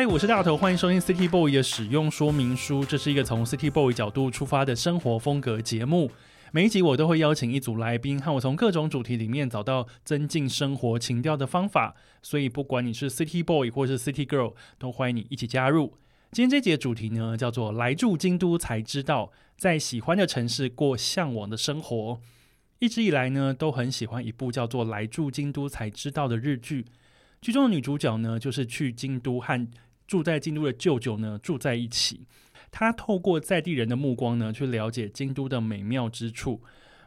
[0.00, 2.82] 嗨，我是大头，欢迎收听 City Boy 的使用说明书。
[2.82, 6.10] 这是一个从 City Boy 角度出发的生活风格节目。
[6.52, 11.94] 每一集我都会邀请一组来宾，和我从各种主题里面找到增进生活情调的方法。
[12.22, 15.98] 所以，不管你是 City Boy 或是 City Girl，都欢迎你一起加入。
[16.32, 22.18] 今天这集的主题呢，叫做“来住京都才知道，在喜欢的城市过向往的生活”。
[22.80, 26.86] 一直以来呢，都很喜欢一部叫做《来住京都才知道》的日剧。
[27.42, 29.66] 剧中的女主角呢，就是去京都和
[30.10, 32.26] 住在京都的舅舅呢住在一起。
[32.72, 36.60] 他透过在地人的目光呢，去了解京都的美妙之处，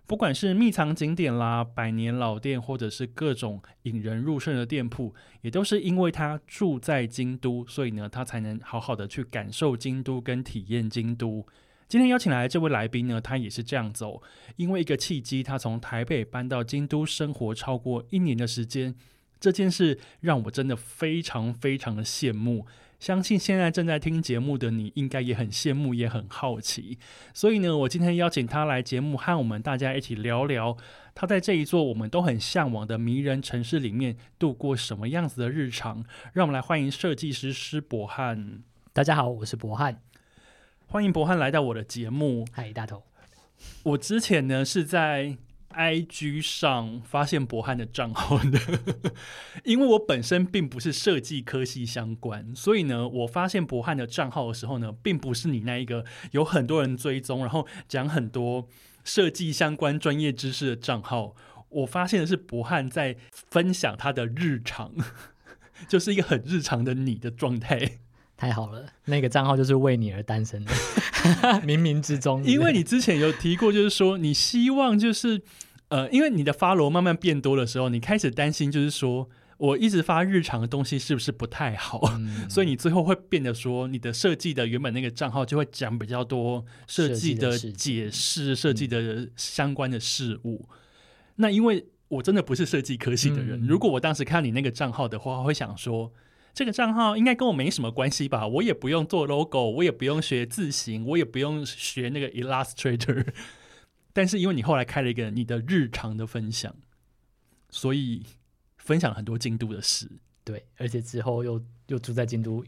[0.08, 11.46] 不管是秘藏景点啦、百年老店，或者是各种引人入胜的店铺，也都是因为他住在京都，所以呢，他才能好好的去感受京都跟体验京都。
[11.90, 14.24] 今天邀请来的这位来宾呢，他也是这样走，
[14.56, 18.96] 因为一个契机，他从台北搬到京都生活超过一年的时间。
[19.40, 22.66] 这件事让我真的非常非常的羡慕，
[23.04, 26.98] 相信现在正在听节目的你应该也很羡慕，也很好奇。
[27.34, 30.78] 所以呢，我今天邀请他来节目，和我们大家一起聊聊
[31.14, 36.06] 他在这一座我们都很向往的迷人城市里面度过什么样子的日常。
[36.32, 38.64] 让我们来欢迎设计师施博汉。
[38.94, 40.00] 大家好，我是博汉，
[40.88, 42.48] 欢迎博汉来到我的节目。
[42.54, 43.04] 嗨，大头。
[43.84, 45.36] 我之前呢是在。
[45.74, 48.60] IG 上发现博翰的账号的，
[49.66, 58.68] 因为我本身并不是设计科系相关，所以呢，我发现博翰的账号的时候呢，并不是你那一个有很多人追踪，然后讲很多
[59.04, 61.36] 设计相关专业知识的账号。
[61.70, 64.94] 我发现的是博翰在分享他的日常，
[65.90, 68.00] 就是一个很日常的你的状态。
[68.44, 70.72] 太好了，那个账号就是为你而诞生的，
[71.64, 72.44] 冥冥之中。
[72.46, 75.42] 因为你之前有提过，就是说你希望就是
[75.88, 90.68] 呃，因为你的 follow 慢慢变多的时候，你开始担心，就是说我一直发日常的东西是不是不太好，嗯、 所以你最后会变得说，你的设计的原本那个账号就会讲比较多设计的解释、设计的相关的事物。
[90.68, 90.76] 嗯、
[91.38, 96.12] 那因为我真的不是设计科系的人，嗯、如果我当时看你那个账号的话，会想说。
[96.54, 98.48] 这个账号应该跟我没什么关系吧？
[98.48, 103.26] 我也不用做 logo，我也不用学字型，我也不用学那个 Illustrator。
[104.14, 106.76] 但是因为你后来开了一个你的日常的分享，
[107.72, 108.24] 所以
[108.78, 110.08] 分享很多京都的事。
[110.44, 112.64] 对，而且之后又又住在京都，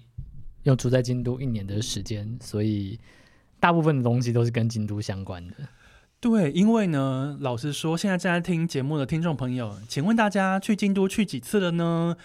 [0.63, 3.00] 又住在京都一年的时间，所以
[3.59, 5.56] 大部分的东西都是跟京都相关的。
[6.19, 12.17] 对，因为呢，老实说，现在正在听节目的听众朋友，请问大家去京都去几次了呢？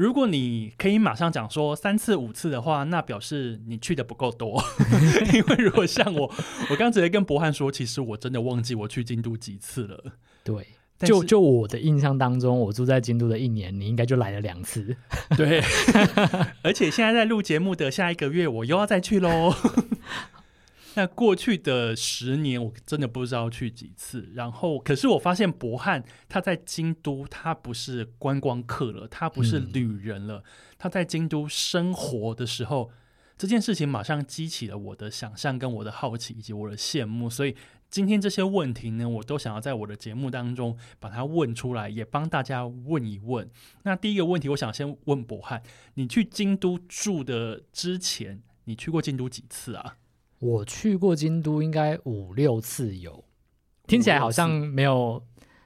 [0.00, 4.58] 如果你可以马上讲说三次五次的话，那表示你去的不够多。
[5.34, 6.32] 因为如果像我，
[6.70, 10.02] 我刚直接跟博翰说，其实我真的忘记我去京都几次了。
[10.42, 10.66] 对，
[11.00, 14.96] 就就我的印象当中，我住在京都的一年，你应该就来了两次。
[15.36, 15.62] 对，
[16.64, 19.54] 而且现在在录节目的下一个月，我又要再去喽。
[20.94, 24.28] 那过去的十年，我真的不知道去几次。
[24.34, 30.38] 然后，可是我发现博翰他在京都，他不是观光客了，他不是旅人了。
[30.38, 30.44] 嗯、
[30.78, 32.90] 他在京都生活的时候，
[33.38, 37.30] 这件事情马上激起了我的想象、跟我的好奇以及我的羡慕。
[37.30, 37.54] 所以
[37.88, 43.48] 今天这些问题呢，我都想要在我的节目当中把它问出来，也帮大家问一问。
[43.84, 45.62] 那第一个问题，我想先问博翰：
[45.94, 49.96] 你去京都住的之前，你去过京都几次啊？
[50.40, 53.24] 我去过京都应该五六次有，
[53.86, 55.22] 听起来好像没有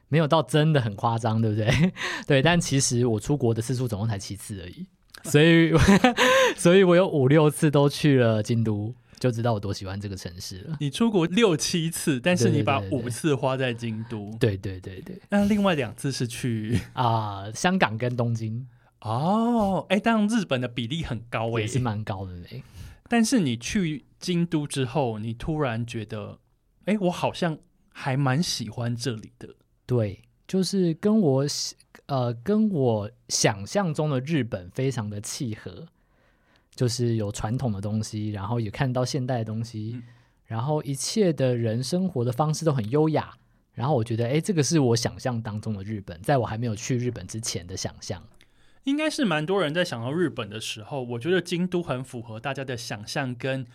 [0.08, 1.92] 没有到真的很夸张，对不对？
[2.26, 4.86] 对，但其实我出国的次数总共才七次而已，
[5.30, 5.72] 所以
[6.58, 10.76] 所以我有五六次都去了京都，就知道我多喜欢这个城市了。
[10.80, 15.20] 你出国六七次，但是你把五次花在京都，对对对对。
[15.30, 18.66] 那另外两次是去啊、呃、香港跟东京。
[19.02, 22.62] 哦，哎，当然日本的比例很高诶，也是蛮高的嘞。
[23.08, 26.38] 但是你去京都之后，你突然觉得，
[26.86, 27.58] 哎，我好像
[27.90, 29.54] 还蛮喜欢这里的。
[29.86, 31.44] 对，就是跟我
[32.06, 35.86] 呃跟我想象中的日本非常的契合，
[36.74, 40.02] 就是有传统的东西，然后也看到现代的东西，嗯、
[40.46, 43.36] 然后一切的人生活的方式都很优雅。
[43.74, 48.22] 然后我觉得，哎，这个是我想象当中的日本，在我还没有去日本之前的想象。
[48.84, 53.66] 应该是蛮多人在想到日本的时候，我觉得京都很符合大家的想象，跟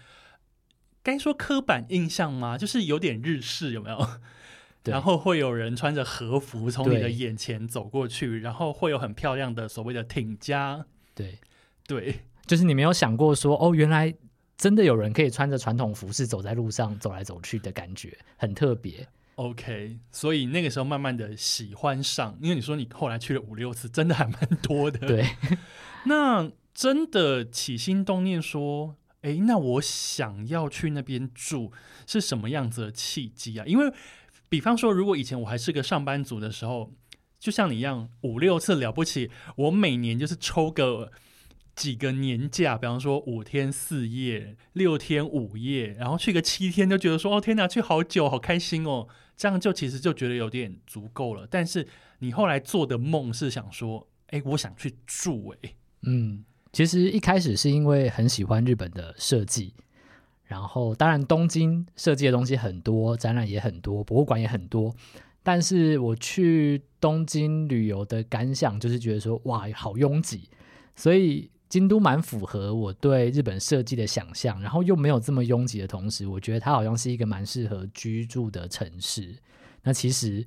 [1.03, 2.57] 该说刻板印象吗？
[2.57, 4.07] 就是有点日式，有没有？
[4.85, 10.85] 然后会有人穿着和服从你的眼前走过去，然后会有很漂亮的所谓的町家。
[11.13, 11.37] 对
[11.85, 14.13] 对，就是你没有想过说，哦，原来
[14.57, 19.07] 真的有人可以穿着传统服饰走在路上走来走去的感觉，很特别。
[19.39, 25.07] OK，所以那个时候慢慢的喜欢上，因为你说你后来去了五六次，真的还蛮多的。
[25.07, 25.25] 对，
[26.07, 31.71] 那真的起心动念说，哎，那我想要去那边住，
[32.05, 33.65] 是什么样子的契机啊？
[33.65, 33.93] 因为，
[34.49, 36.91] 比方说，如果以前我还是个上班族的时候，
[37.39, 41.13] 就像你一样，五六次了不起，我每年就是抽个
[41.77, 49.07] 几个年假，比方说五天四夜、六天五夜，然后去个七天，就觉得说，哦天哪，去好久，好开心哦。
[49.39, 51.87] 这样就其实就觉得有点足够了，但是
[52.19, 56.43] 你后来做的梦是想说，哎，我想去住，哎，嗯，
[56.73, 59.73] 其实一开始是因为很喜欢日本的设计，
[60.43, 64.93] 然后当然东京设计的东西很多，展览也很多，博物馆也很多，
[65.41, 70.49] 但是我去东京旅游的感想就是觉得说，哇，好拥挤，
[70.97, 71.49] 所以。
[71.69, 79.35] 京都蛮符合我对日本设计的想象，然后又没有这么拥挤的同时，我觉得它好像是一个蛮适合居住的城市。
[79.83, 80.43] 那其实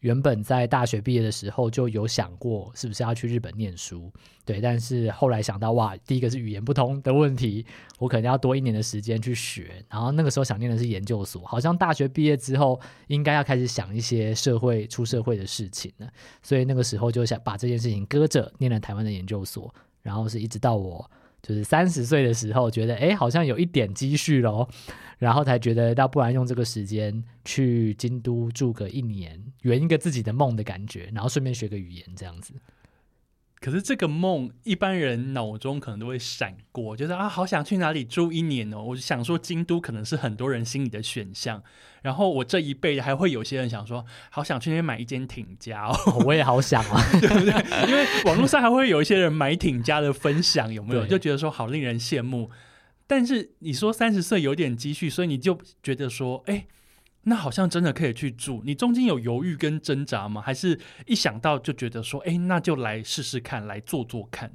[0.00, 4.10] 原本在大学毕业的时候就有想过是不是要去日本念书，
[4.44, 7.64] 对，但是后来想到哇，第一个是语言不通的问题，
[7.98, 16.08] 我可能要多一年的时间去学，然后那个时候想念的是研究所，好像大学毕业之后应该要开始想一些社会出社会的事情了，
[16.42, 19.72] 所以那个时候就想把这件事情搁着，念了台湾的研究所。
[20.02, 21.10] 然后是一直到我
[21.42, 24.68] 就是三十岁的时候，觉得哎，好像有一点积蓄咯，
[25.18, 32.54] 然后才觉得，要不然用这个时间去京都住个一年，圆一个自己的梦的感觉，然后顺便学个语言这样子。
[33.62, 38.82] 可是这个梦，一般人脑中可能都会闪过，就是啊，好想去哪里住一年哦。
[38.82, 41.62] 我就想说，京都可能是很多人心里的选项。
[42.02, 45.94] 然后我这一辈还会有些人想说，好想去那边买一间挺家哦。
[46.26, 47.88] 我也好想啊，对不对？
[47.88, 51.06] 因为网络上还会有一些人买挺家的分享，有没有？
[51.06, 52.50] 就觉得说好令人羡慕。
[53.06, 56.66] 但是你说三十岁有点积蓄，所以你就觉得说，哎。
[57.24, 60.40] 那好像真的可以去住，你中间有犹豫跟挣扎吗？
[60.40, 64.52] 还是一想到就觉得说，哎，那就来试试看，来做做看。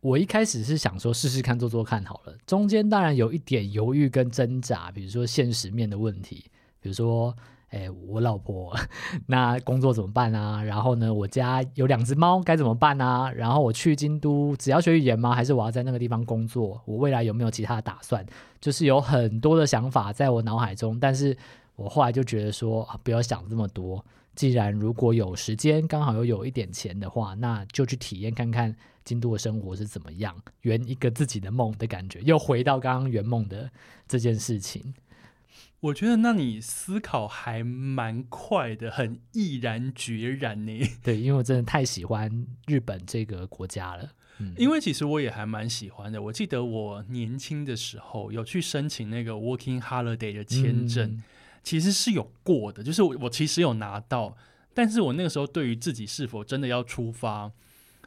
[0.00, 2.36] 我一开始是想说试试看，做做看好了。
[2.46, 6.46] 中间当然有一点犹豫跟挣扎，比如说现实面的问题，
[6.80, 7.32] 比如说，
[7.68, 8.76] 哎，我老婆
[9.26, 10.60] 那工作怎么办啊？
[10.62, 13.30] 然后呢，我家有两只猫该怎么办啊？
[13.30, 15.32] 然后我去京都只要学语言吗？
[15.32, 16.80] 还是我要在那个地方工作？
[16.86, 18.26] 我未来有没有其他的打算？
[18.60, 21.36] 就是有很多的想法在我脑海中，但是。
[21.78, 24.04] 我后来就觉得说，啊，不要想这么多。
[24.34, 33.70] 既然如果有时间，刚好又有一点钱的话，那就去体验看看京都的生活是怎么样，圆一个自己的梦的感觉，又回到刚刚圆梦的
[34.08, 34.92] 这件事情。
[35.78, 40.80] 我觉得，那你思考还蛮快的，很毅然决然呢。
[41.04, 44.10] 对，因为我真的太喜欢日本这个国家了。
[44.40, 46.20] 嗯，因为其实我也还蛮喜欢的。
[46.20, 51.12] 我记得我年轻的时候有去申请那个 Working Holiday 的签证。
[51.12, 51.22] 嗯
[51.62, 54.36] 其实是有过的，就是我我其实有拿到，
[54.72, 57.50] 但是我那个时候对于自己是否真的要出发，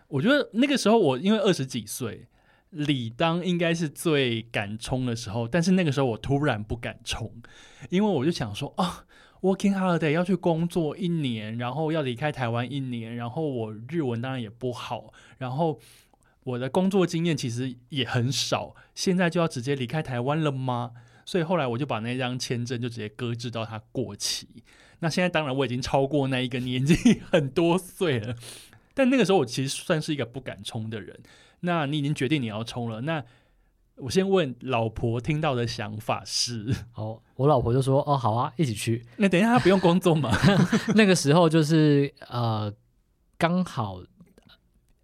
[0.08, 2.28] 我觉得那个时候我因为二十几岁，
[2.70, 7.32] 理当应该是最敢冲的时候，但是那个时候我突然不敢冲，
[7.90, 9.06] 因为我就想说啊
[9.42, 15.80] ，working holiday 要去工作一年，然后要离开台湾一年，然后我日文当然也不好，然后
[16.44, 20.92] 我的工作经验其实也很少，现在就要直接离开台湾了吗？
[21.32, 24.50] 所以后来我就把那张签证就直接搁置到它过期。
[25.00, 26.94] 那现在当然我已经超过那一个年纪
[27.32, 28.36] 很多岁了，
[28.94, 31.18] 但那个时候我其实算是一个不敢冲的人。
[31.62, 33.24] 那你已经决定你要冲了，那
[33.96, 36.76] 我先问老婆听到的想法是？
[36.96, 40.30] 哦，我老婆就说：“哦，好啊，一起去。”那等一下他不用工作吗？
[40.96, 42.70] 那个时候就是呃，
[43.38, 44.02] 刚好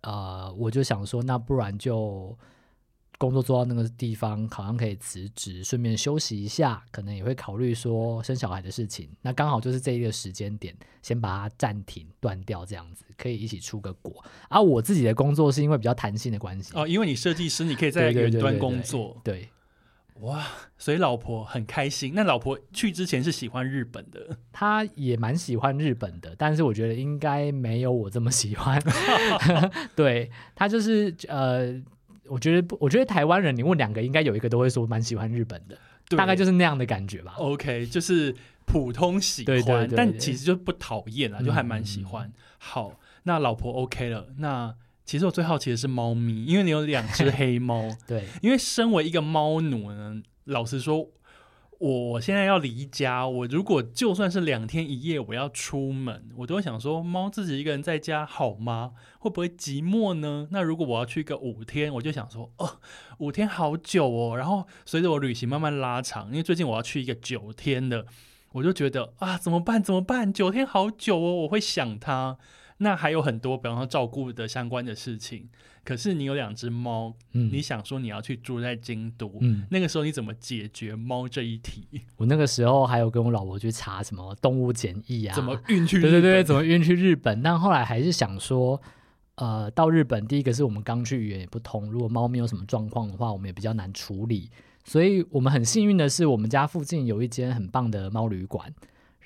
[0.02, 2.38] 呃，我就想说，那不然就。
[3.18, 9.10] 工作做到那个地方，好像可以辞职，顺便休息一下，可能也会考虑说生小孩的事情。
[9.22, 14.24] 那刚好就是这一个时间点，先把它暂停断掉，这样子可以一起出个国。
[14.50, 19.20] 而、啊、我自己的工作是因为比较弹性的关系哦，因为你设计师，你可以在远端工作。
[19.24, 19.50] 对，
[20.20, 20.46] 哇，
[20.78, 22.14] 所以老婆很开心。
[22.16, 28.80] 那老婆去之前是喜欢日本的，她也蛮喜欢日本的，但是我觉得应该没有我这么喜欢。
[29.96, 31.82] 对，她就是呃，
[32.30, 35.78] 我觉得我觉得台湾人，你问两个，应该有一个都会说蛮喜欢日本的，
[36.16, 37.34] 大概就是那样的感觉吧。
[37.38, 42.28] OK，就是普通喜欢，对对对对，但其实就不讨厌啊，就还蛮喜欢。
[42.28, 44.76] 嗯、好，那老婆 OK 了，那。
[45.08, 47.88] 其实我最好奇的是猫咪，因为你有两只黑猫。
[48.06, 51.08] 对，因为身为一个猫奴呢，老实说，
[51.80, 58.94] 我现在要离家，我如果就算是两天一夜，我要出门，我都会想说，猫自己一个人在家好吗？
[59.20, 60.48] 会不会寂寞呢？
[60.50, 62.80] 那如果我要去个五天，我就想说，哦，
[63.20, 64.36] 五天好久哦。
[64.36, 68.08] 然后随着我旅行慢慢拉长，因为最近我要去一个九天的，
[68.54, 69.84] 我就觉得啊，怎么办？
[69.84, 70.34] 怎么办？
[70.34, 72.40] 九天好久哦，我会想它。
[72.78, 75.50] 那还有很多，比方说照顾的相关的事情。
[75.84, 81.88] 可是你有两只猫，嗯，你想说你要去住在京都，嗯，那个时候你怎么解决猫这一题？
[82.18, 86.00] 我那个时候还有跟我老婆去查什么动物检疫啊，怎么运去？
[86.02, 87.42] 对对对，怎么运去日本？
[87.42, 88.82] 但后来还是想说，
[89.36, 94.50] 呃，到日本第一个是我们刚去，语言也不通，如果猫咪有什么状况的话，我们也比较难处理。
[94.84, 98.74] 所以我们很幸运的是，我们家附近有一间很棒的猫旅馆。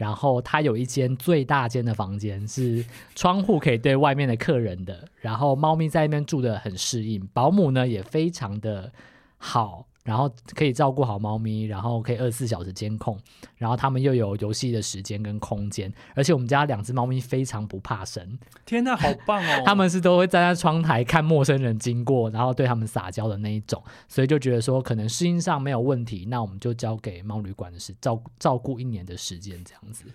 [0.02, 5.08] 然后它有一间最大间的房间，是窗户可以对外面的客人的。
[5.18, 8.92] 然后猫咪在那边住的很适应，保姆呢也非常的
[9.38, 9.86] 好。
[10.04, 13.18] 然后可以照顾好猫咪，然后可以二十四小时监控，
[13.58, 18.40] 然后他们又有游戏的时间跟空间，而且我们家两只猫咪非常不怕生。
[18.66, 19.62] 天呐，好棒哦！
[19.66, 30.06] 他们是都会站在窗台看陌生人经过，然后对他们撒娇的那一种，所以就觉得说可能适应上没有问题，那我们就交给猫旅馆的事，照照顾一年的时间这样子。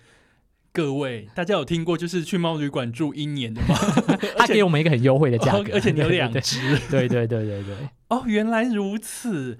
[0.73, 3.75] 各位，大家有听过就是去猫旅馆住一年的吗？
[4.37, 6.59] 他给我们一个很优惠的价格，而且你有两只。
[6.89, 7.75] 对对对对对。
[8.09, 9.57] 哦，原来如此。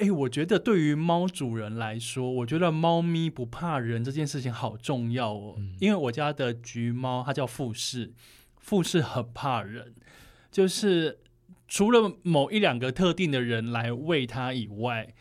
[0.00, 5.56] 哎，我觉得对于猫主人来说，我觉得猫咪不怕人这件事情好重要哦。
[5.58, 8.10] 嗯、因为我家的橘猫它叫富士，
[8.56, 9.94] 富士很怕人，
[10.50, 11.18] 就是
[11.68, 15.12] 除了某一两个特定的人来喂它以外，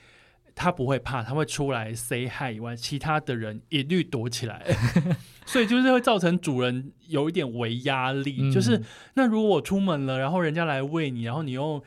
[0.55, 4.65] 它不会怕，它会出来 say hi 以外，其他的人一律躲起来，
[5.45, 8.37] 所以就是会造成主人有一点为压力。
[8.39, 8.81] 嗯、就是
[9.15, 11.83] 那如果我出门了，然后人家来喂你，然后你又。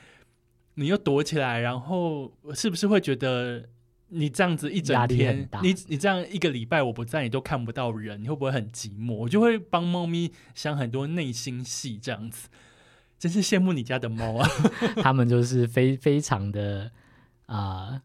[0.74, 3.68] 你又躲起来，然后是不是会觉得
[4.08, 9.14] 你这样子一整天，你你这样一个礼拜我不在，你都看不到人，你会不会很寂寞？
[9.14, 12.48] 我就会帮猫咪想很多内心戏，这样子，
[13.18, 14.48] 真是羡慕你家的猫啊！
[15.02, 16.90] 他们就是非非常的
[17.46, 17.88] 啊。
[17.90, 18.02] 呃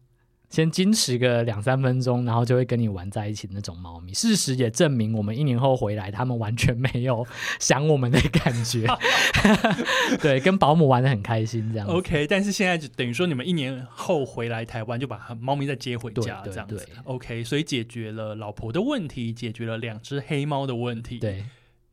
[0.50, 4.14] 先矜持个两三分钟，然后就会跟你玩在一起的那种猫咪。
[4.14, 7.26] 事实也证明，我们一年后回来，他们完全没有
[7.60, 8.86] 想我们的感觉。
[10.22, 11.86] 对，跟保姆玩的很开心，这样。
[11.86, 16.88] OK，但是现在就等于说，你们一年后回来台湾，就把猫咪再接回家，这样子。
[17.04, 21.18] OK，所以解决了老婆的问题，解决了两只黑猫的问题。
[21.18, 21.44] 对，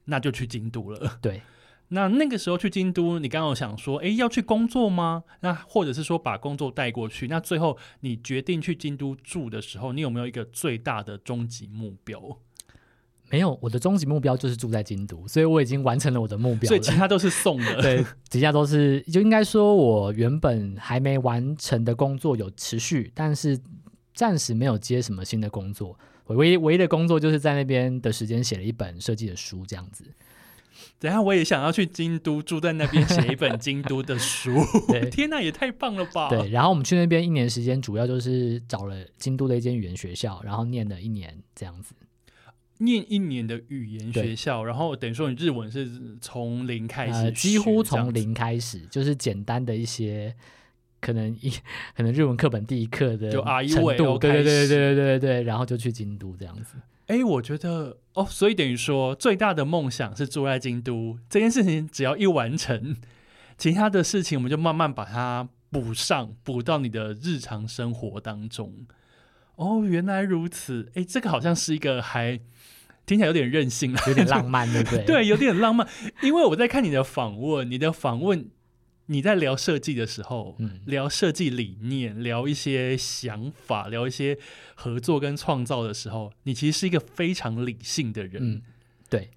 [0.06, 1.18] 那就去京都了。
[1.22, 1.42] 对。
[1.90, 5.24] 那那个时候去京都，你刚刚有想说，哎，要去工作吗？
[5.42, 7.28] 那或者是说把工作带过去？
[7.28, 12.40] 那最后你决定去京都住的时候，你有没有一个最大的终极目标？
[13.32, 16.68] 没有，我的终极目标就是住在京都，所以我已经完成了我的目标。
[16.68, 23.60] 所以其他都是送的， 对，其他都是就应该说，我原本还没完成的工作有持续，但是
[24.14, 25.98] 暂时没有接什么新的工作。
[26.26, 30.06] 我唯一唯一的工作就是在那边的时间写了一本设计的书，这样子。
[31.00, 34.52] 等下我也想要去京都住在那边写一本京都的书。
[35.12, 36.30] 天呐也太棒了吧！
[36.30, 41.94] 对然后我们去那边一年时间主要就是找了京都的一间语言学校然后念了一年这样子。
[42.80, 50.36] 念一年的语言学校然后等于说你日文是从零开始几乎从零开始就是简单的一些
[51.00, 51.50] 可能一
[51.96, 56.76] 可能日文课本第一课的就阿姨对对对对对对对然后就去京都这样子。
[57.08, 62.96] 哎我觉得哦，所以等于说最大的梦想是住在京都这件事情，只要一完成，
[63.58, 68.88] 其他的事情我们就慢慢把它补上，补到你的日常生活当中。
[69.56, 72.40] 哦，原来如此，哎，这个好像是一个还
[73.06, 75.04] 听起来有点任性，有点浪漫，对不对？
[75.08, 75.88] 对，有点浪漫，
[76.22, 78.50] 因为我在看你的访问，你的访问。
[79.08, 84.38] 你在聊设计的时候，嗯，聊设计理念，聊一些想法，聊一些
[84.74, 88.62] 合作跟创造的时候，你其实是一个非常理性的人，嗯，
[89.10, 89.30] 对。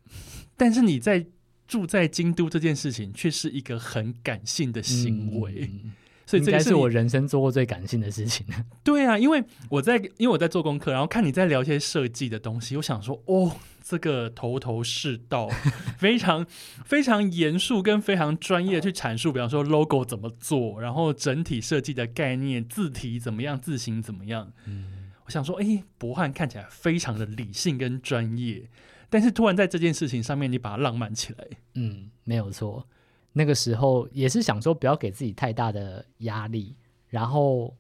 [0.57, 1.27] 但是你在
[1.67, 5.69] 住在京都这件事情，却是一个很感性的行为。
[5.71, 5.93] 嗯，
[6.25, 8.47] 所以这个应该是我人生做过最感性的事情。
[8.83, 13.55] 对啊，因为我在因为我在做功课，然后看你在聊一些设计的东西，我想说，哦，
[13.89, 15.49] 这个头头是道，
[15.97, 16.47] 非常
[16.85, 24.53] 非常严肃跟非常专业去阐述，比方说 logo 怎么做，然后整体设计的概念，字体怎么样，字形怎么样。
[24.67, 28.69] 嗯，我想说，哎，博汉看起来非常的理性跟专业，
[29.09, 31.49] 但是突然在这件事情上面，你把它浪漫起来。
[31.75, 32.87] 嗯，没有错。
[33.33, 36.77] 那个时候也是想说不要给自己太大的压力，
[37.09, 37.75] 然后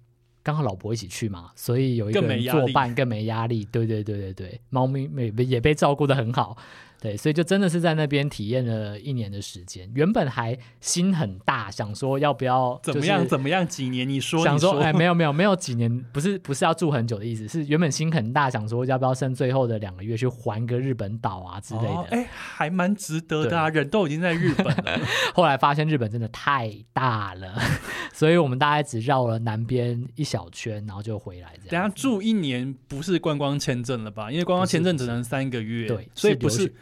[0.48, 3.68] 刚好老婆一起去嘛，所以有一个人作伴更没压力。
[3.70, 6.56] 对对对对对，猫咪也也被照顾的很好。
[7.00, 9.88] 对，所以就真的是在那边体验了一年的时间。
[9.94, 14.08] 原本还心很大，想说要不要怎么样怎么样几年？
[14.08, 22.02] 你说想说哎，没有没有没有几年，不是不是要住很久的意思，是原本心很大，想说要不要剩最后的两个月去还个日本岛啊之类的。
[22.10, 25.00] 哎、哦，还蛮值得的啊，人都已经在日本了。
[25.34, 27.54] 后来发现日本真的太大了，
[28.12, 31.52] 所以我们大概只绕了南边一小圈，然后就回来。
[31.64, 34.32] 这样，等下住一年不是观光签证了吧？
[34.32, 36.74] 因为观光签证只能三个月，对，所以不是。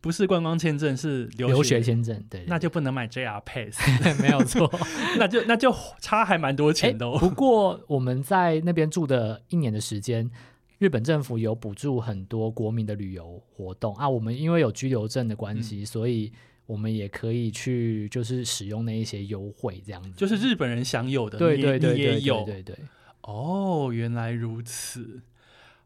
[0.00, 3.78] 不是观光签证，是留学，签证，对，对，那就不能买 JR Pass，
[4.22, 4.70] 没有错，
[5.18, 7.18] 那就那就差还蛮多钱的哦。
[7.18, 10.30] 不过我们在那边住的一年的时间，
[10.78, 14.08] 日本政府有补助很多国民的旅游活动啊。
[14.08, 16.32] 我们因为有居留证的关系，嗯，所以
[16.66, 22.84] 我们也可以去，就是使用那一些优惠，这样子，就是日本人享有的，对对对，你也有，对对对。
[23.22, 25.20] 哦，原来如此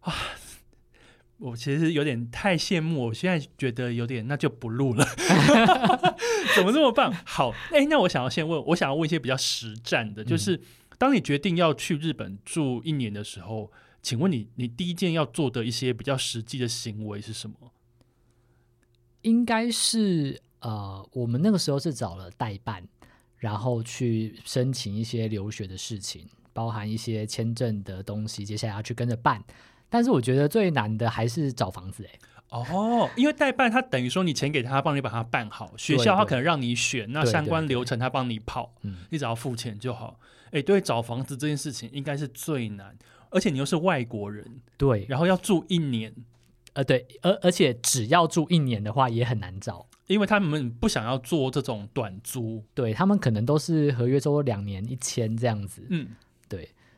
[0.01, 0.13] 啊。
[1.43, 5.05] 我其实有点太羡慕，我现在觉得有点，那就不录了。
[6.55, 7.13] 怎么这么棒？
[7.25, 10.61] 好，哎、欸，那我想要先问，我想要问一些比较实战的，就是
[10.99, 17.57] 当你决定要去日本住一年的时候，请问你，你第一件要做的一些比较实际的行为是什么？
[19.23, 22.87] 应该是呃，我们那个时候是找了代办，
[23.39, 29.43] 然后去申请一些留学的事情，包含一些签证的东西，接下来要去跟着办。
[29.93, 38.73] 但是我觉得最难的还是找房子哎、欸、哦，因为代办他等于说你钱给他，帮你把它办好，学校他可能让你选，那相关流程他帮你跑，
[39.11, 40.19] 你只要付钱就好。
[40.47, 42.97] 哎、欸，对，找房子这件事情应该是最难，
[43.31, 44.45] 而且你又是外国人，
[44.77, 46.15] 对，然后要住一年，
[46.73, 56.22] 呃，对，而而且只要住一年的话也很难找，因为他们不想要做这种短租，对他们可能都是合约周两年一签这样子，嗯，对。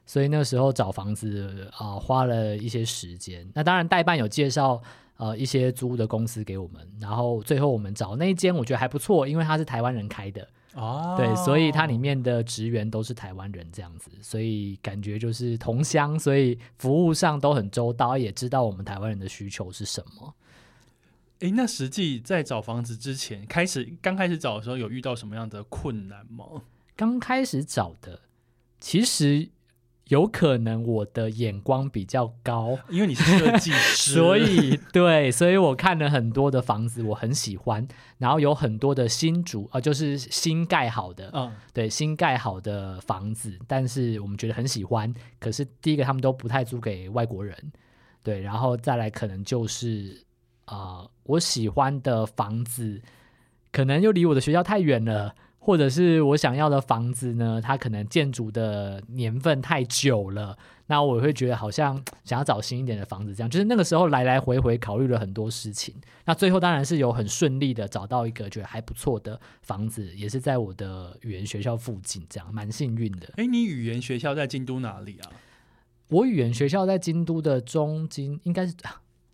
[0.07, 3.49] 所以那时候找房子啊、呃，花了一些时间。
[3.55, 4.83] 那当然代办有介绍
[5.17, 20.35] 呃一些租的公司给我们，然后最后我们找那一间，我觉得还不错，因为他是台湾人开的哦，对，所以它里面的职员都是台湾人这样子，所以感觉就是同乡，所以服务上都很周到，也知道我们台湾人的需求是什么。
[21.41, 26.45] 诶，那实际在找房子之前，开始刚开始找的时候，有遇到什么样的困难吗？
[26.97, 28.21] 刚开始找的，
[28.79, 29.49] 其实。
[30.09, 37.87] 有可能我的眼光比较高，因为你是设计师， 所以对，所以我看了很多的房子，我很喜欢。
[38.19, 45.13] 然后有很多的新主，呃，就是新盖好的，嗯，对，新盖好的房子，但是我们觉得很喜欢。
[45.39, 47.57] 可是第一个，他们都不太租给外国人，
[48.23, 50.23] 对，然后再来可能就是
[50.67, 53.01] 啊、呃，我喜欢的房子
[53.73, 55.35] 可能又离我的学校太远了。
[55.65, 60.55] 或者是我想要的房子呢，它可能建筑的年份太久了，
[60.89, 65.95] 那我会觉得好像想要找新一点的房子，这样就是那个时候来来回回考虑了很多事情，
[66.27, 73.33] 那最后当然是有很顺利的找到一个觉得还不错的房子，也是在我的语言学校附近，这样蛮幸运的。
[73.39, 75.33] 哎，你语言学校在京都哪里啊？
[76.09, 78.75] 我语言学校在京都的中京，应该是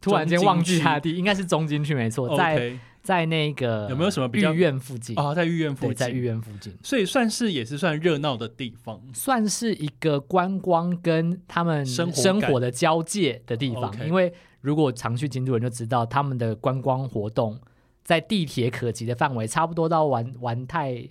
[0.01, 2.57] 突然间忘记它的地，应该是中京区没错，在。
[2.57, 2.79] Okay.
[3.11, 5.18] 在那个有没有什么比较御苑附近。
[5.18, 5.35] 啊？
[5.35, 13.92] 在御苑附近，在御苑附近，所以算是也是算热闹的地方，算是一个观光跟他们生活的交界的地方。
[14.07, 17.59] 因为如果常去京都人就知道，他们的观光活动
[18.05, 21.05] 在地铁可及的范围，差不多到玩玩太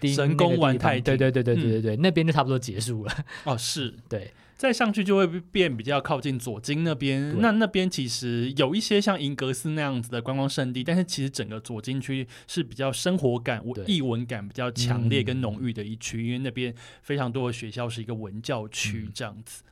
[0.00, 3.12] 町神宫玩太町，对对对对对对对，嗯、那边就差不多结束了。
[3.44, 3.94] 哦，是。
[4.10, 4.32] 对。
[4.60, 19.62] 再上去就会变比较靠近左京那边，那那边其实有一些像银阁寺那样子的观光胜地，但是其实整个左京区是比较生活感、艺文感比较强烈跟浓郁的一区，因为那边非常多的学校是一个文教区这样子。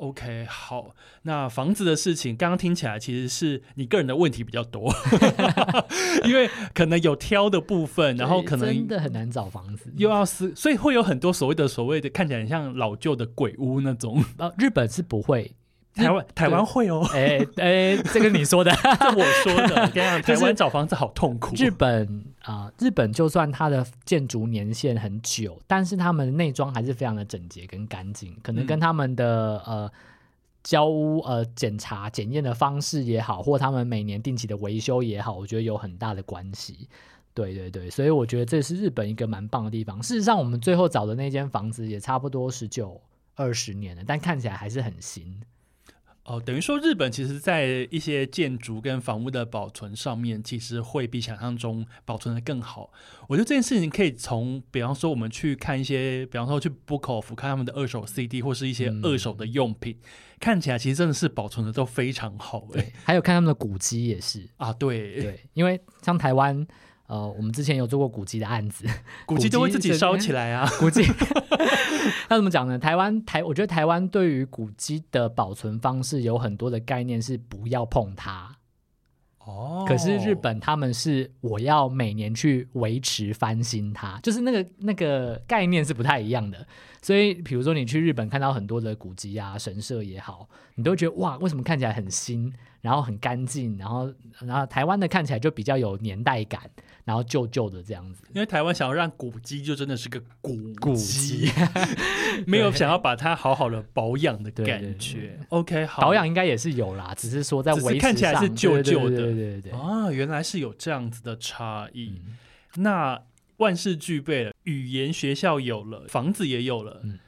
[0.00, 4.90] OK，好，那房子的事情刚刚听起来其实是你个人的问题比较多，
[6.24, 14.24] 因为可能有挑的部分，然后可能真的很难找房子，又要是，所以会有很多所谓的所谓的看起来很像老旧的鬼屋那种。
[14.38, 15.54] 呃，日本是不会
[15.94, 19.88] 台湾台湾会哦，哎哎，这个你说的， 这我说的。
[19.88, 21.54] 跟你讲，台湾找房子好痛苦。
[21.56, 29.92] 日本啊、呃，日本就算它的建筑年限很久，但是他们的内装还是非常的整洁跟干净，可能跟他们的、嗯、呃
[30.62, 36.88] 交屋呃检查检验的方式也好，或他们每年定期的维修也好，我觉得有很大的关系。
[37.34, 40.02] 对对对，所以我觉得这是日本一个蛮棒的地方。
[40.02, 43.00] 事实上，我们最后找的那间房子也差不多十九
[43.34, 45.40] 二十年了，但看起来还是很新。
[46.30, 52.92] 哦，等于说日本其实在一些建筑跟房屋的保存上面，其实会比想象中保存的更好。
[53.26, 62.68] 我觉得这件事情可以从，比方说我们去看一些，比方说去 Book Off 看他们的二手 CD 或是一些二手的用品，嗯、看起来其实真的是保存的都非常好。
[62.72, 66.64] 对，还有看他们的古迹也是啊，对对，因为像台湾。
[67.10, 68.86] 呃，我们之前有做过古迹的案子，
[69.26, 70.64] 古迹就会自己烧起来啊。
[70.78, 71.02] 古迹，
[72.28, 72.78] 那怎么讲呢？
[72.78, 78.54] 台湾台，我觉得台湾对于古迹的保存方式有很多的概念是不要碰它。
[79.40, 86.64] 哦，可是日本他们是我要每年去维持翻新它，就是那个那个概念是不太一样的。
[87.02, 96.62] 所以，比如说你去日本看到很多的古迹啊、神社也好，你都觉得哇，为什么看起来很新，然后很干净，然后然后台湾的看起来就比较有年代感。
[97.02, 101.50] 然后旧旧的这样子，因为台湾想要让古迹就真的是个古古迹，
[102.46, 105.36] 没有想要把它好好的保养的感觉。
[105.48, 109.16] OK，好，保养应该也是有啦，只是说在维持看起来是旧旧的。
[109.16, 112.22] 对对对对啊，原来是有这样子的差异。
[112.24, 112.36] 嗯、
[112.82, 113.20] 那
[113.56, 117.18] 万事俱备了，语言学校有了，房子也有了，嗯、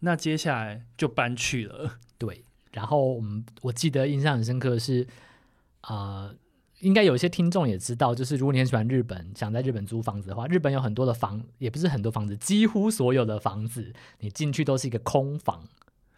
[0.00, 1.98] 那接下来就搬去了。
[2.16, 5.06] 对，然后我们我记得印象很深刻的是
[5.82, 6.28] 啊。
[6.28, 6.34] 呃
[6.82, 15.62] 应该有一些听众也知道，就是如果你很喜欢日本，想在日本租房子的话，日本有很多的房，也不是很多房子，几乎所有的房子，你进去都是一个空房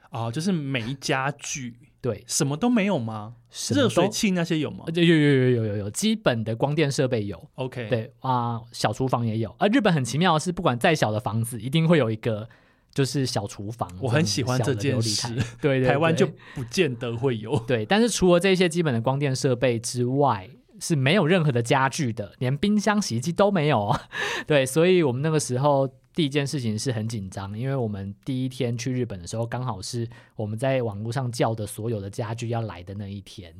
[0.08, 3.34] 啊，就是没家具，对，什么都没有吗？
[3.74, 4.86] 热水器那些有吗？
[4.94, 9.54] 有有有有有有有，基本的光电设备有，OK，对啊，小厨房也有。
[9.58, 12.48] 而日本很奇妙的是，不管再小的房子，一定会有一个。
[12.94, 15.34] 就是小厨房，我很喜欢这件事。
[15.60, 17.58] 对， 对，对，台湾就不见得会有。
[17.66, 20.48] 对，但是除了这些基本的光电设备之外，
[20.80, 23.94] 是没有任何的家具的，连冰箱、洗衣机都没有。
[24.46, 33.52] 对，所以我们那个时候第一件事情是很紧张，因为我们第一天去日本的时候，刚好是我们在网络上叫的所有的家具要来的那一天。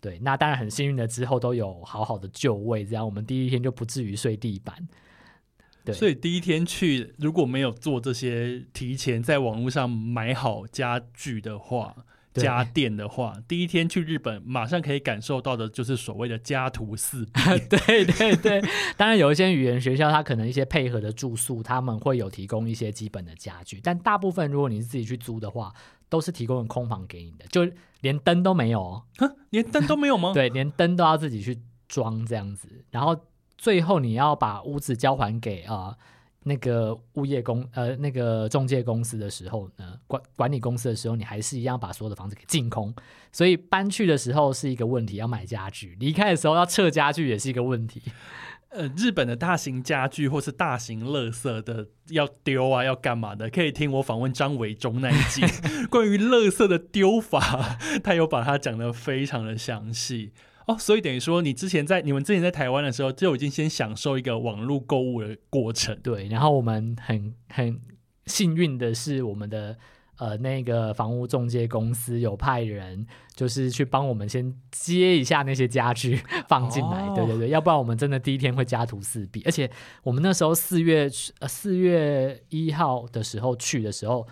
[0.00, 4.76] 对，那当然很幸运的，之后都有好好的就位，这样我们第一天就不至于睡地板。
[5.92, 11.94] 所以第一天去，如果没有做这些提前在网络上买好家具的话、
[12.34, 17.32] 家电的话，第一天去日本马上可以感受到的就是所谓的家徒四壁。
[17.68, 18.62] 对 对对，
[18.96, 25.72] 当然有一些语言学校，它可能一些配合的住宿，他们会有提供一些基本的家具，但大部分如果你是自己去租的话，
[26.08, 27.68] 都是提供空房给你的，就
[28.02, 29.02] 连灯都没有哦。
[29.50, 30.32] 连灯都没有吗？
[30.32, 33.18] 对，连灯都要自己去装这样子，然后。
[33.58, 35.94] 最后你要把屋子交还给啊、
[36.44, 42.94] 那个物业公呃那个中介公司的时候呢，管管理公司的时候，你还是一样把所有的房子给净空。
[43.32, 48.00] 所以搬去的时候是一个问题，要买家具；离开的时候要撤家具也是一个问题。
[48.70, 53.48] 呃，日本的大型家具或是大型垃圾的要丢啊，要干嘛的？
[53.48, 55.42] 可以听我访问张伟忠那一集
[55.88, 60.32] 关于垃圾的丢法，他有把它讲得非常的详细。
[60.68, 65.98] 哦，所以等于说，你之前在你们之前在台湾的时候，就已经先享受一个网络购物的过程。
[66.02, 67.80] 对，然后我们很很
[68.26, 69.78] 幸运的是，我们的
[70.18, 77.06] 呃那个房屋中介公司有派人，就是去帮我们先接一下那些家具 放进来。
[77.06, 79.42] 哦、对对对，要不然我们真的第一天会家徒四壁。
[79.46, 79.70] 而且
[80.02, 84.28] 我们那时候四月呃四月一号的时候去的时候。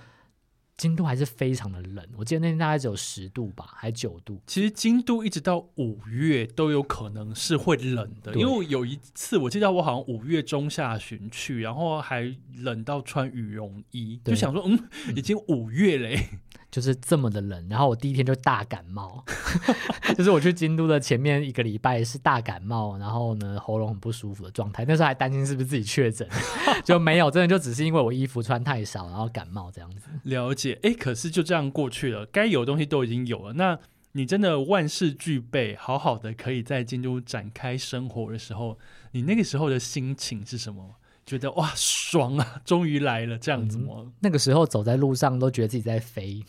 [0.77, 4.41] 京都还是非常的冷，我记得那天大概只有十度吧，还九度。
[4.47, 14.79] 其实京都一直到五月都有可能是会冷的，因为有一次我记得我好像五月中下旬去，然后还冷到穿羽绒衣，就想说，嗯，
[15.17, 16.17] 已经五月嘞。
[16.33, 19.25] 嗯就是这么的冷，然后我第一天就大感冒，
[20.15, 26.29] 就是我去京都的前面一个礼拜是大感冒，然后呢喉咙很不舒服的状态，那时候还担心是不是自己确诊，
[26.85, 30.09] 就没有，真的就只是因为我衣服穿太少，然后感冒这样子。
[30.25, 33.79] 了解，哎，可是就这样过去了，该有的东西都已经有了，那
[34.13, 38.79] 你真的万事俱备，好好的可以在京都展开生活的时候，
[39.13, 40.97] 你那个时候的心情是什么？
[41.27, 44.13] 觉得哇爽啊，终于来了这样子吗？
[44.21, 46.41] 那个时候走在路上都觉得自己在飞，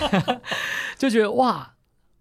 [0.96, 1.74] 就觉得哇，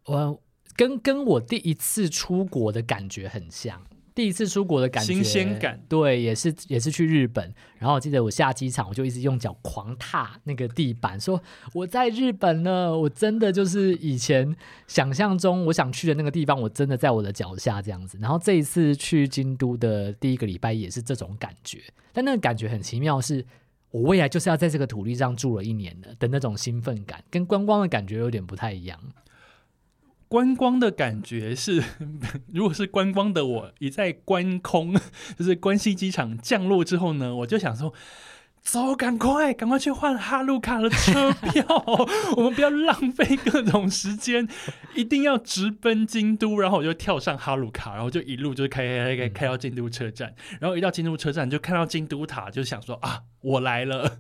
[0.06, 0.42] 我
[0.76, 3.82] 跟跟我第一次出国的感觉很像。
[4.16, 7.54] 第一次出国的感觉，新鲜感，对，也是也是去日本。
[7.80, 11.42] 然后我记得我下机场，我就一直用脚狂踏那个地板，说
[11.74, 14.56] 我在日本呢，我真的就是以前
[14.88, 18.18] 想象中我想去的那个地方，我真的在我的脚下这样子。
[18.22, 21.80] 然后这一次去京都的第一个礼拜也是这种感觉，
[22.12, 23.44] 但那个感觉很奇妙，是
[23.90, 29.00] 我未来就是要在这个土地上住了一年的的那种兴奋感，跟观光的感觉有点不太一样。
[30.34, 31.84] 观光的感觉是，
[32.52, 34.96] 如果是观光的我，一在观空，
[35.38, 37.94] 就是关西机场降落之后呢，我就想说，
[38.64, 41.64] 走，赶快，赶快去换哈鲁卡的车票，
[42.36, 44.48] 我们不要浪费各种时间，
[44.96, 46.58] 一定要直奔京都。
[46.58, 54.18] 然后我就跳上哈鲁卡，然后就一路就开开开开到京都车站，然后一到京都车站就看到京都塔，就想说啊，我来了。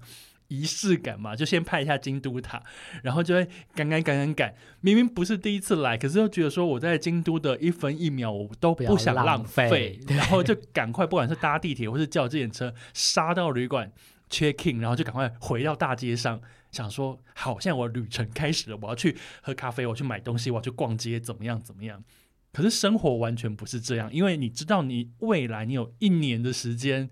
[0.54, 2.62] 仪式感嘛，就先拍一下京都塔，
[3.02, 4.54] 然后就会赶赶赶赶赶。
[4.82, 13.92] 明明不是第一次来，可是又觉得说我在京都的一分一秒我都不想浪费，然后就赶快，不管是搭地铁或是叫这辆车，杀到旅馆
[14.30, 16.40] check in，然后就赶快回到大街上，
[16.72, 22.04] 想说好，现在我旅程开始了，我要去喝咖啡，我去买东西，我要去逛街，怎么样怎么样？
[22.52, 27.10] 可是生活完全不是这样，因为你知道，你未来你有一年的时间。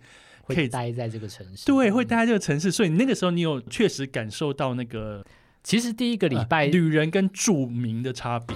[0.47, 5.25] 可以待在这个城市，对，会待在这个城市，所以那个时候你有确实感受到那个，
[5.63, 8.55] 其实第一个礼拜、呃、旅人跟住民的差别。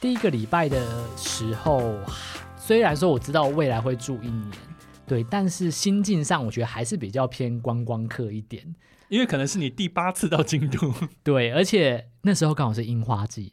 [0.00, 0.80] 第一个礼拜的
[1.16, 1.94] 时候，
[2.56, 4.50] 虽然说我知道未来会住一年。
[5.08, 8.74] 对，但是心境上，我觉得还是比较偏观光客一点，
[9.08, 10.92] 因为可能是你第八次到京都。
[11.24, 13.52] 对，而且那时候刚好是樱花季，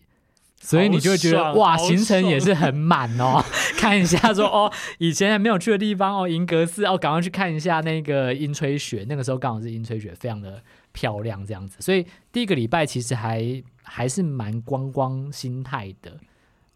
[0.59, 3.43] 所以你就会觉得哇，行程也是很满哦。
[3.79, 9.05] 看一下说哦，以前还没有去的地方哦，银阁寺哦，赶快去看一下那个樱吹雪。
[9.07, 11.77] 那个时候刚好是樱吹雪，非常的漂亮，这样子。
[11.79, 16.17] 所以第一个礼拜其实还还是蛮观光心态的。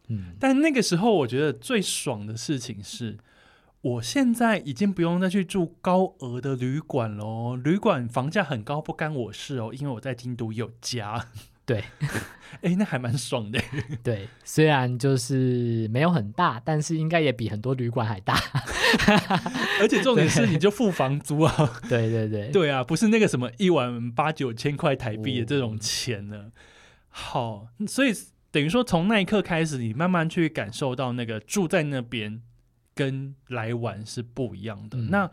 [0.08, 3.18] 嗯，但那个时候我觉得最爽的事情是。
[3.82, 11.28] 我现在已经不用再去住高额的旅馆喽，旅馆房价很高，不干我事哦，因为我在京都有家。
[11.66, 11.86] 对，
[12.62, 13.62] 哎，那还蛮爽的。
[14.04, 18.36] 对，虽然就是没有很大，但是应该也比很多旅馆还大。
[19.80, 21.80] 而且重点是，你就付房租啊。
[21.88, 26.38] 对对对，对啊，不是那个什么一晚八九千块台币的这种钱呢。
[26.38, 26.52] 哦、
[27.08, 28.12] 好，所以
[28.52, 32.42] 等于说，从那一刻开始，你慢慢去感受到那个住在那边。
[33.00, 34.98] 跟来玩是不一样的。
[34.98, 35.32] 嗯、那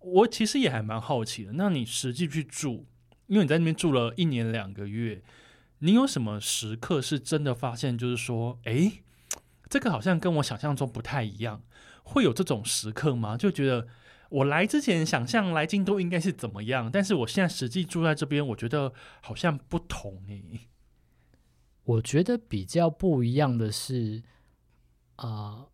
[0.00, 1.52] 我其实也还蛮好奇的。
[1.52, 2.86] 那你实际去住，
[3.28, 5.22] 因为你在那边住了一年两个月，
[5.78, 8.90] 你有什么时刻是真的发现，就是说，哎，
[9.70, 11.62] 这个好像跟我想象中不太一样。
[12.02, 13.36] 会有这种时刻吗？
[13.36, 13.86] 就觉得
[14.30, 20.68] 我来之前想象来京都应该是怎么样，但是我现在实际住在这边，我觉得好像不同诶。
[21.84, 24.24] 我觉得比较不一样的是，
[25.14, 25.68] 啊、呃。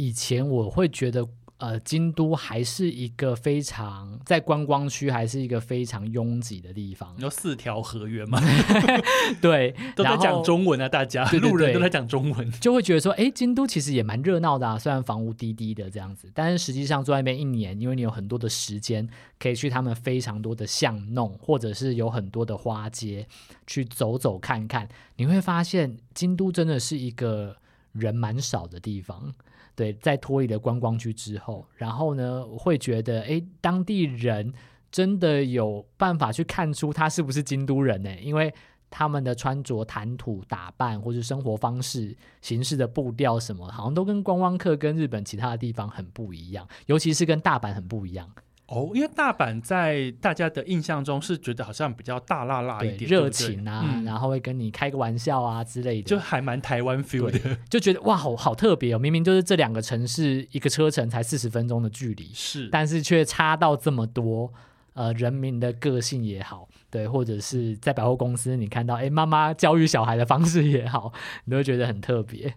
[0.00, 7.14] 以前我会觉得，呃，京都还是一个非常在观光区，还是一个非常拥挤的地方。
[7.18, 8.40] 有四条河源吗？
[9.42, 14.78] 对， 都在讲中文啊，大家路人都在讲中文，就会觉得说，哎，京都其实也蛮热闹的啊。
[14.78, 19.06] 虽然房屋低低的这样子，但是实际上住在那边一年，因为你有很多的时间
[19.38, 23.28] 可以去他们非常多的巷弄，或者是有很多的花街
[23.66, 27.54] 去走走看看，你会发现京都真的是一个
[27.92, 29.34] 人蛮少的地方。
[29.80, 34.52] 对，在脱离了观光区之后，然后呢，会觉得，哎，当地人
[34.92, 38.14] 真的有办法去看出他是不是京都人呢？
[38.20, 38.52] 因为
[38.90, 48.30] 他们的穿着、谈吐、打扮，或是生活方式、形式的步调什么，好像都跟观光客跟日本其他的地方很不一样，尤其是跟大阪很不一样。
[48.70, 58.98] 哦，因为大阪在大家的印象中是觉得好像比较大辣辣一点，热情啊，嗯、然后会跟你开个玩笑啊之类的，就还蛮台湾 feel 的，就觉得哇，好好特别哦！
[58.98, 64.52] 明明就是这两个城市一个车程才四十分钟的距离，是，但是却差到这么多。
[64.92, 71.12] 呃，人民的个性也好，对，或者是在百货公司你看到，哎，妈妈教育小孩的方式也好，
[71.44, 72.52] 你都会觉得很特别。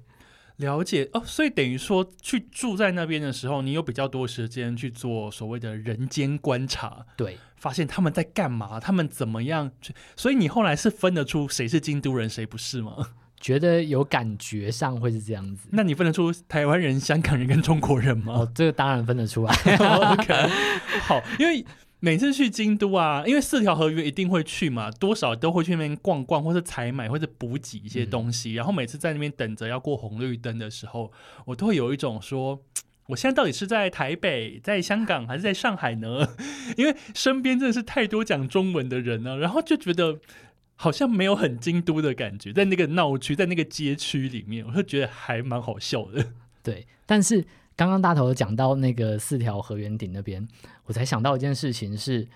[0.58, 9.72] 了解哦，所以等于说去住在那边的时候，你有比较多时间去做所谓的人间观察，对，发现他们在干嘛，他们怎么样，
[10.16, 13.10] 所以你后来是分得出谁是京都人，谁不是吗？
[13.39, 15.68] 觉得有感觉上会是这样子。
[15.72, 18.34] 那你分得出台湾人、香港人跟中国人吗？
[18.34, 19.54] 哦，这个当然分得出来。
[20.13, 20.50] OK，
[21.02, 21.66] 好，因为。
[22.04, 28.52] 每次去京都啊，因为四条河原一定会去嘛，多少都会去那边逛逛，或者采买，或者补给一些东西。
[28.52, 31.13] 嗯、然后每次在那边等着要过红绿灯的时候，
[31.46, 32.62] 我都会有一种说，
[33.06, 36.28] 我现在到底是在台北、在香港还是在上海呢？
[36.76, 40.20] 因为身边真的是太多讲中文的人了、啊，然后就觉得
[40.76, 46.34] 好像没有很京都的感觉，在那个闹区，在那个街区里面，我就觉得还蛮好笑的。
[46.62, 47.46] 对，但是。
[47.76, 50.48] 刚刚大头讲到那个四条河原顶那边，
[50.86, 52.28] 我才想到一件事情是，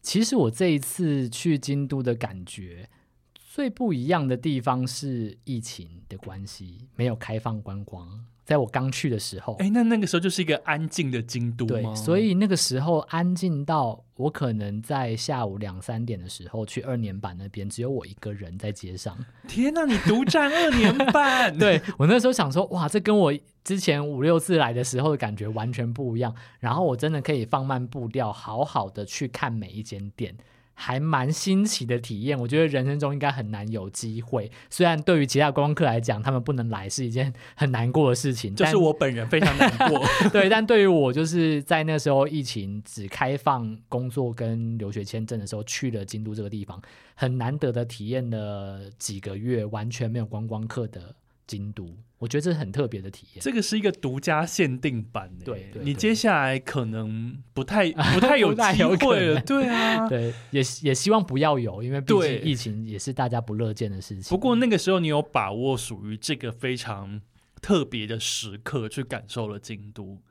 [0.00, 2.88] 其实我这一次去京都的感觉
[3.34, 8.26] 最不一样的地方是疫情的关系，没有开放观光。
[8.44, 11.92] 在我刚去的时候，哎，那那个时候就是一个安静的京都吗？
[11.92, 19.16] 对，所以那个时候安静到我可能在下午两三点的时候去二年坂那边，只有我一个人在街上。
[19.46, 21.54] 天哪，你独占二年坂？
[21.58, 26.34] 对，我那时候想说，哇，这跟我之前五六次来的时候的感觉完全不一样。
[26.58, 30.34] 然后我真的可以放慢步调，好好的去看每一间店。
[30.74, 34.50] 还蛮新奇的体验，我觉得人生中应该很难有机会。
[34.70, 40.02] 虽然对于其他观光客来讲，他们不能来是一件很难过的事情，就是我本人非常难过。
[40.32, 46.80] 对，但对于我，就是在那时候疫情只开放工作跟留学签证的时候，去了京都这个地方，
[47.14, 51.14] 很难得的体验了几个月完全没有观光客的
[51.46, 51.94] 京都。
[52.22, 55.28] 我觉得这是很特别的体验，这个是一个独家限定版。
[55.44, 59.40] 对，对，你接下来可能不太 不太有机会了。
[59.40, 64.30] 对啊， 对，也也希望不要有，因为毕竟疫情也是大家不乐见的事情。
[64.30, 67.20] 不过那个时候你有把握属于这个非常
[67.60, 70.22] 特别的时刻，去感受了京都，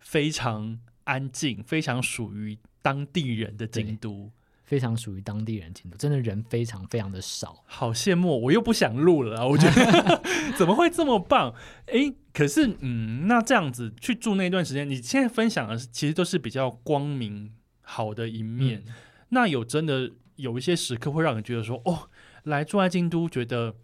[0.00, 4.32] 非常安静，非常属于当地人的京都。
[4.72, 8.40] 非常属于当地人京都，真的人非常非常的少， 好羡慕！
[8.44, 10.22] 我又不想录了，我觉得
[10.56, 11.54] 怎么会这么棒？
[11.88, 18.82] 诶，可是嗯，那这样子去住那段时间，你现在分享的其实都是比较光明好的一面。
[18.86, 18.94] 嗯、
[19.28, 22.08] 那有真的有一些时刻会让人觉得说，哦，
[22.44, 23.74] 来住在京都，觉得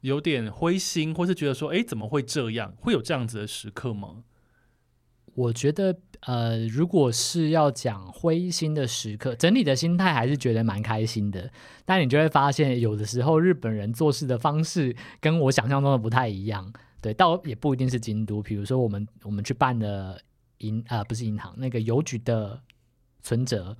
[0.00, 2.72] 有点灰心，或是觉得说，诶，怎么会这样？
[2.80, 4.24] 会有这样子的时刻吗？
[5.38, 11.48] 我觉得，呃，如果是要讲灰心的时刻，整体的心态还是觉得蛮开心的。
[11.84, 16.72] 但你就会发现，有的时候日本人做事的方式跟我想象中的不太一样。
[17.00, 18.42] 对，倒也不一定是京都。
[18.42, 20.18] 比如说，我们我们去办了
[20.58, 22.60] 银啊、不是银行，那个邮局的
[23.22, 23.76] 存折，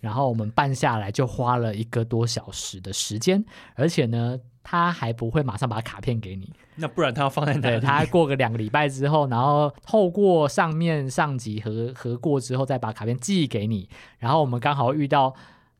[0.00, 3.44] 然后我们办下来就花了一个多小时的时间，
[3.76, 4.40] 而且呢。
[4.68, 7.78] 他还不会马上把卡片给你，那不然他要放在哪里？
[7.78, 13.88] 对，他过个两个礼拜之后，然后透过上面上级核核过之后，再把卡片寄给你。
[14.18, 15.32] 然后我们刚好遇到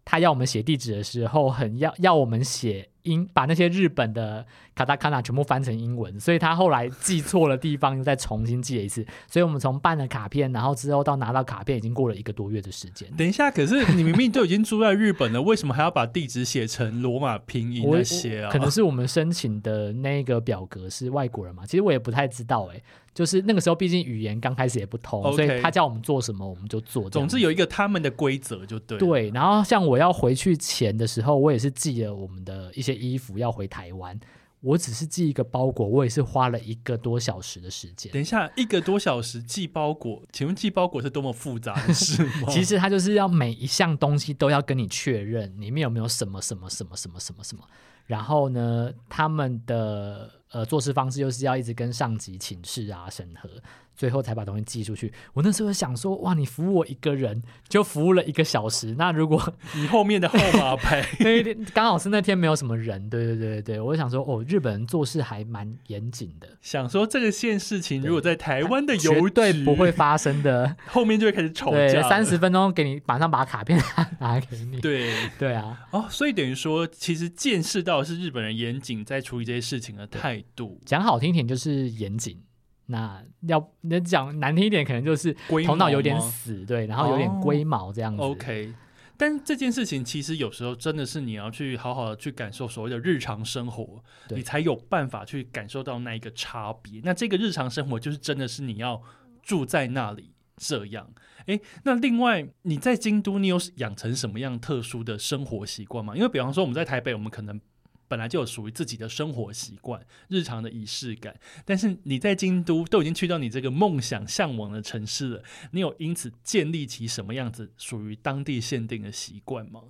[0.04, 2.88] 他要我们写地址的时候，很要要我们写。
[3.06, 9.06] 英把那些日本的卡达卡纳全部翻成英文，所以他后来记错了地方，又再重新记了一次。
[9.26, 13.08] 所以我们从办了卡片，然后之后到拿到卡片，已经过了一个多月的时间。
[13.16, 18.50] 等一下，可是你明明都已经住在日本了，为什么还要把地址写成罗马拼音那些啊？
[18.50, 21.64] 可能是我们申请的那个表格是外国人嘛？
[21.64, 22.82] 其实我也不太知道哎、欸。
[23.14, 25.36] 就是那个时候，毕竟语言刚开始也不通，Okay.
[25.36, 27.08] 所以他叫我们做什么我们就做。
[27.08, 28.98] 总之有一个他们的规则就对。
[28.98, 34.18] 对，然后像我要回去前的时候，我也是记了我们的一些衣服要回台湾。
[34.62, 38.10] 我只是寄一个包裹，我也是花了一个多小时的时间。
[38.10, 42.48] 等一下，一个多小时寄包裹，请问寄包裹是多么复杂的事吗？
[42.50, 47.62] 其实他就是要每一项东西都要跟你确认里面有没有什么什么什么什么什么什么。
[48.06, 53.48] 然后呢，他们的呃做事方式就是要一直跟上级请示啊、审核。
[53.96, 55.12] 最后才把东西寄出去。
[55.32, 58.94] 我那时候想说，哇，你服务我一个人就服务了一个小时。
[58.98, 66.48] 那如果 你后面的号码牌那一天刚好是那天没有什么人，对对对对，我就想说，哦，日本人做事还蛮严谨的。
[66.60, 72.02] 想说这个件事情，如果在台湾的邮局，不会发生的， 后面就会开始吵架。
[72.08, 73.80] 三十分钟给你马上把卡片
[74.20, 74.80] 拿给你。
[74.80, 80.80] 对对啊，哦，所以等于说，其实见识到是日本人严谨在处理这些事情的态度。
[80.84, 82.40] 讲好听点就是严谨。
[82.86, 85.34] 那要那讲难听一点，可能就是
[85.66, 88.22] 头脑有点死，对，然后有点龟毛这样子。
[88.22, 88.72] Oh, OK，
[89.16, 97.00] 但这件事情其实有时候真的是你要去好好的去感受所谓的日常生活，你才有办法去感受到那一个差别。
[97.02, 99.02] 那这个日常生活就是真的是你要
[99.42, 101.08] 住在那里这样。
[101.46, 106.14] 诶，那另外你在京都，你有养成什么样特殊的生活习惯吗？
[106.16, 107.60] 因为比方说我们在台北，我们可能。
[108.08, 115.42] 本来就有属于自己的生活习惯、日常的仪式感，但是你在京都都已经去到你这个梦想向往的城市了，
[115.72, 119.80] 你有因此建立起什么样子属于当地限定的习惯吗？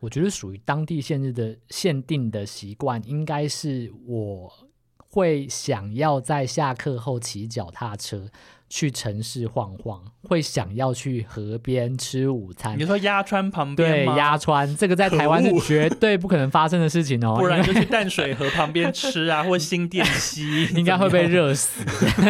[0.00, 8.30] 我觉得属于当地限制的限定的习惯，应该是我会想要在下课后骑脚踏车
[8.68, 12.78] 去城市晃晃，会想要去河边吃午餐。
[12.78, 21.84] 你说鸭川旁边对，鸭川这个在台湾是绝对不可能发生的事情哦，不然就去淡水河旁边吃啊，或新店溪， 应该会被热死。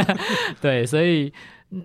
[0.61, 1.33] 对，所以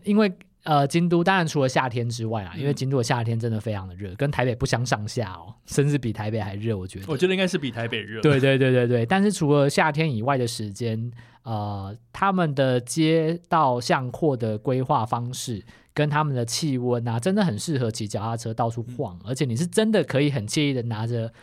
[0.04, 0.32] 因为。
[0.64, 7.06] 呃，京都当然除了夏天之外啊，因为京都的夏天真的非常的热，跟台北不相上下哦，甚至比台北还热，我觉得。
[7.08, 8.22] 我觉得应该是比台北热。
[8.22, 11.12] 对对对对对，但是除了夏天以外的时间，
[11.44, 15.64] 呃，他们的街道巷廓的规划方式
[15.96, 21.34] 跟他们的气温啊，真的很适合骑脚踏车到处晃，嗯、而且你是真的可以很惬意的拿着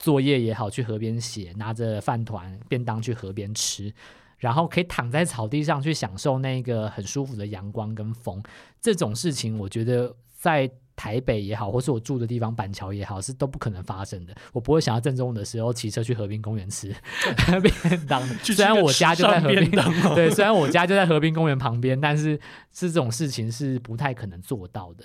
[0.00, 3.94] 作业也好去河边写，拿着饭团便当去河边吃。
[4.40, 8.42] 然后可以躺在草地上去享受那个很舒服的阳光跟风，
[8.80, 14.34] 这种事情我觉得在台北也好，或是我住的地方板桥也好，是都不可能发生的。
[14.52, 16.94] 我不会想要正中午的时候骑车去河滨公园吃
[17.62, 19.70] 便当， 虽然我家就在河滨，
[20.14, 22.38] 对， 虽然我家就在河滨公园旁边，但是
[22.72, 25.04] 是这种事情是不太可能做到的。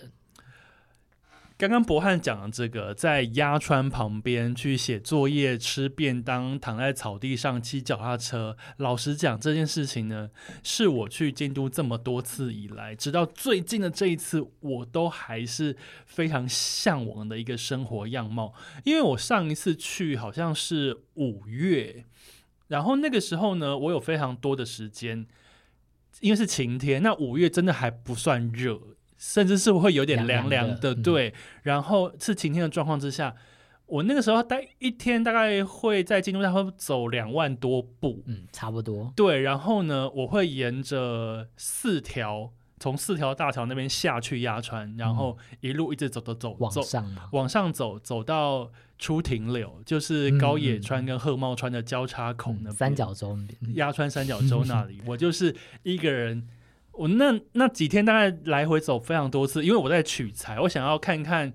[1.57, 8.57] 刚刚博汉讲的这个，在鸭川旁边去写作业、吃便当、躺在草地上骑脚踏车。
[8.75, 10.29] 老实讲，这件事情呢，
[10.63, 18.53] 是我去京都这么多次以来，直到最近的这一次，我都还是非常向往的一个生活样貌。
[18.83, 22.03] 因为我上一次去好像是五月，
[22.67, 25.25] 然后那个时候呢，我有非常多的时间，
[26.19, 28.94] 因为是晴天，那五月真的还不算热。
[29.17, 31.33] 甚至是会有点凉凉的，的，对。
[31.63, 33.35] 然后是晴天的状况之下，
[33.85, 39.13] 我那个时候待一天，大概会在京都大会走两万多步，嗯，差不多。
[39.15, 53.37] 对，然后呢，我会沿着四条，从四条大桥那边下去鸭川，然后一路一直走走走，往上往上走，走到出庭柳，就是高野川跟贺茂川的交叉口那边，嗯、三角洲，
[53.75, 56.47] 鸭川三角洲那里， 我就是一个人。
[56.97, 61.53] 我那那几天大概来回走非常多次，因为我在取材，我想要看看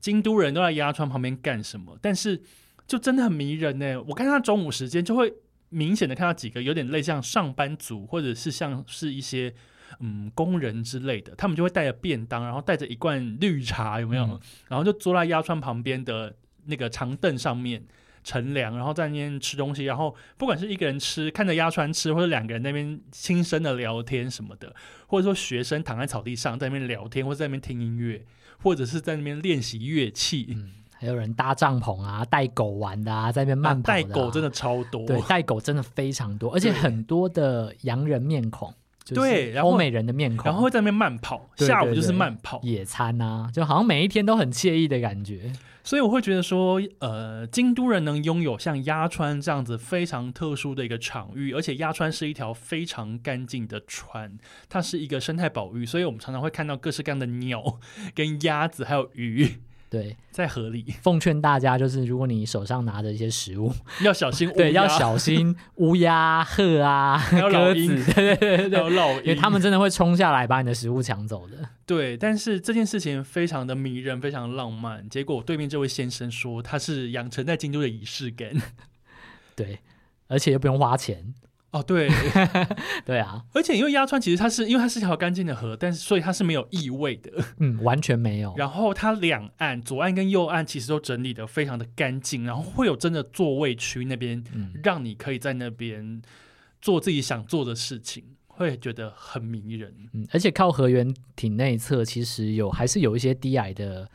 [0.00, 1.98] 京都人都在鸭川旁边干什么。
[2.00, 2.40] 但是
[2.86, 4.02] 就真的很迷人呢。
[4.02, 5.32] 我看他中午时间就会
[5.70, 9.52] 明显的看到几个有点类像上班族，或者是像是一些
[10.00, 14.24] 嗯工人之类的，他们就会带着便当，然后带着一罐绿茶，有没有？
[14.24, 16.34] 嗯、然后就坐在鸭川旁边的
[16.66, 17.84] 那个长凳上面。
[18.24, 24.74] 乘凉，然后在那边吃东西，然后不管是一个人吃，看着鸭川吃，或者两个人在那边轻声的聊天什么的，
[25.06, 28.24] 或者说学生躺在草地上在那边聊天，或者在那边听音乐，
[28.62, 30.46] 或者是在那边练习乐器。
[30.48, 34.02] 嗯，还有人搭帐篷啊，带狗玩的啊，在那边慢跑的啊。
[34.02, 38.72] 带狗真的超多，对，带狗真的非常多，而且很多的洋人面孔，
[39.06, 45.52] 对，然后欧美人的面孔，然后会在那边慢跑，下午就是慢跑野餐啊，就好像每一天都很惬意的感觉。
[45.84, 54.38] 所以我会觉得说，呃，京都人能拥有像鸭川这样子非常特殊的一个场域，而且鸭川是一条非常干净的川，
[54.70, 57.78] 它是一个生态保育，所以我们常常会看到各式各样的鸟、
[58.14, 59.60] 跟鸭子还有鱼。
[59.94, 60.92] 对，在河里。
[61.02, 63.72] 奉劝大家，就是如果你手上拿着一些食物，
[64.02, 64.50] 要小心。
[64.56, 71.58] 对，要小心 乌鸦、鹤啊、鸽子，对对对对，因为他们真的会冲下来把你的食物抢走的。
[71.86, 75.08] 对，但是这件事情非常的迷人，非常浪漫。
[75.08, 78.50] 结果对面这位先生说，他是养成在京都的仪式感。
[79.54, 79.78] 对，
[80.26, 81.34] 而且又不用花钱。
[81.74, 82.08] 哦，对，
[83.04, 88.54] 对啊，而且因为鸭川其实它是因为它是一条干净的河，但是所以它是没有异味的， 嗯，完全没有。
[88.56, 96.22] 然后它两岸左岸跟右岸其实都整理的非常的干净，然后会有真的座位区那边，嗯，让你可以在那边
[96.80, 99.92] 做自己想做的事情，会觉得很迷人。
[100.12, 104.08] 嗯，而且靠河源町内侧其实有还是有一些低矮的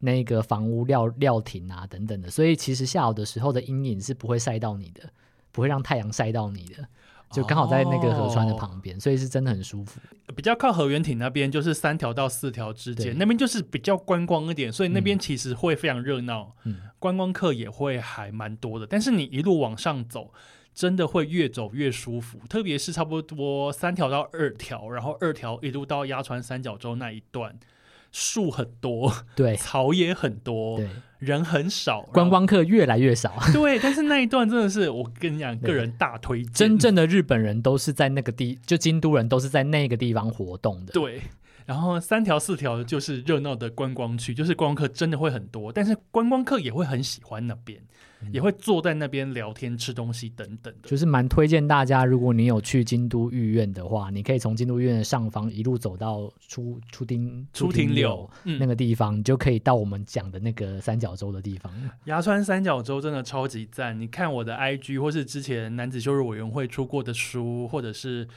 [0.00, 5.08] 那个房屋料料亭啊等等的，所以其实下午的时候的阴影是不会晒到你的，
[5.54, 6.86] 不会让太阳晒到你的。
[7.30, 10.00] 就刚好在那个河川的旁边，哦，所以是真的很舒服。
[10.36, 18.86] 比较靠河原町那边，就是三条到四条之间，那边就是比较观光一点，所以那边其实会非常热闹，嗯，观光客也会还蛮多的。
[18.86, 20.32] 但是你一路往上走，
[20.72, 27.58] 真的会越走越舒服，特别是差不多三条到二条，然后二条一路到鸭川三角洲那一段。
[28.16, 30.88] 树很多，对，草也很多，对，
[31.24, 33.32] 人很少，观光客越来越少。
[33.52, 36.52] 对，但是那一段真的是，我跟你讲，个人大推荐。
[36.52, 40.92] 真正的日本人都是在那个地，就京都人都是在那个地方活动的。
[40.92, 41.20] 对。
[41.66, 47.80] 然后三条四条就是热闹的观光区，就是观光客真的会很多，但是观光客也会很喜欢那边，
[48.20, 50.88] 嗯、也会坐在那边聊天、吃东西等等的。
[50.88, 61.72] 就是蛮推荐大家，如果你有去京都御苑的话，你可以从京都御苑的上方一路走到出出町出町柳那个地方，嗯、你就可以到我们讲的那个三角洲的地方。
[62.04, 63.98] 鸭川三角洲真的超级赞！
[63.98, 68.28] 你看我的 IG 或是之前男子修日委员会出过的书，或者是。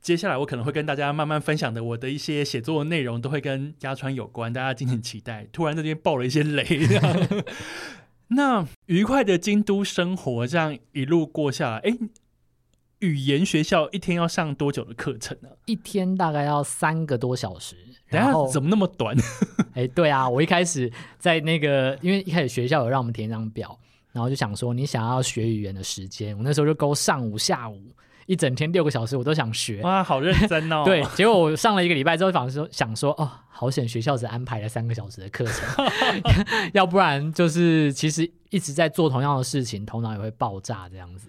[0.00, 5.46] 接下来我可能会跟大家慢慢分享的，我的一些写作的内容都会跟鸭川有关，大家敬请期待。
[5.52, 6.64] 突然这边爆了一些雷，
[8.28, 11.98] 那愉快的京都生活这样一路过下来，哎，
[13.00, 15.48] 语言学校一天要上多久的课程呢？
[15.66, 17.76] 一天大概要三个多小时。
[18.10, 19.14] 等下怎么那么短？
[19.74, 23.78] 哎，对啊，我一开始在那个，因为一开始学校有让我们填一张表，
[24.12, 27.82] 然后就想说你想要学语言的时间，我那时候就勾上午、下午。
[28.28, 30.82] 一整天六个小时，我都想学哇，好认真哦。
[30.86, 35.86] 对，结果我上了一个礼拜之后，反而说想说哦，好险学校只安排了三个小时的课程，
[36.74, 41.26] 要不然就是其实一直在做同样的事情，头脑也会爆炸这样子。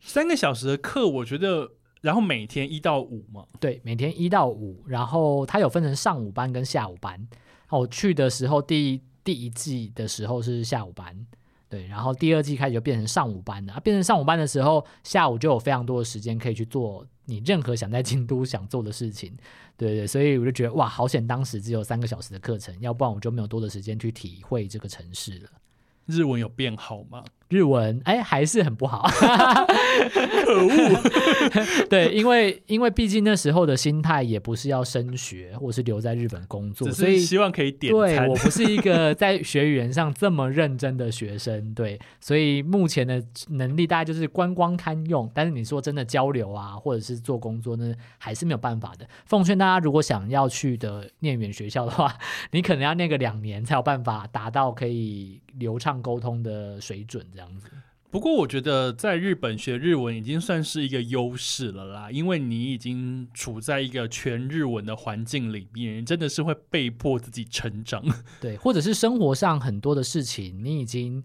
[0.00, 1.68] 三个小时的课，我觉得，
[2.02, 7.28] 然后每天一到五嘛，对，每天一到五，然后它有分成上午班跟下午班。
[7.68, 11.26] 我去的时候，第一第一季的时候是下午班。
[11.68, 13.74] 对，然后第二季开始就变成上午班了。
[13.74, 19.36] 啊，变成上午班的时候，下午就有非常多的时间可以去做你任何想在京都想做的事情。
[19.76, 25.50] 对对，所以我就觉得哇，好险，当时只有三个小时的课程，要不然我就没有多的时间去体会这个城市了。
[26.06, 27.22] 日文有变好吗？
[27.48, 30.78] 日文哎，还是很不好， 可恶。
[31.88, 37.92] 对，因为因为毕竟那时候的心态也不是要升学，或是留在日本工作，所以希望可以点。
[37.92, 49.08] 对，我不是一个在学语言上这么认真的学生，对，所以目前的能力大概就是观光堪用，但是你说真的交流啊，或者是做工作呢，还是没有办法的。
[49.24, 52.14] 奉劝大家，如果想要去的念语言学校的话，
[52.50, 57.24] 你可能要念个两年才有办法达到可以流畅沟通的水准。
[57.38, 57.70] 这样子，
[58.10, 68.02] 不过我觉得在日本学日文已经算是一个优势了啦，因为你已经处在一个全日文的环境里面，真的是会被迫自己成长。
[68.40, 71.22] 对，或者是生活上很多的事情，你已经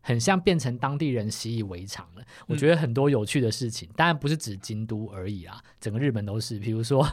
[0.00, 2.22] 很像变成当地人习以为常了。
[2.46, 6.60] 我觉得很多有趣的事情，当然不是指京都而已啦，整个日本都是。
[6.60, 7.04] 比如说，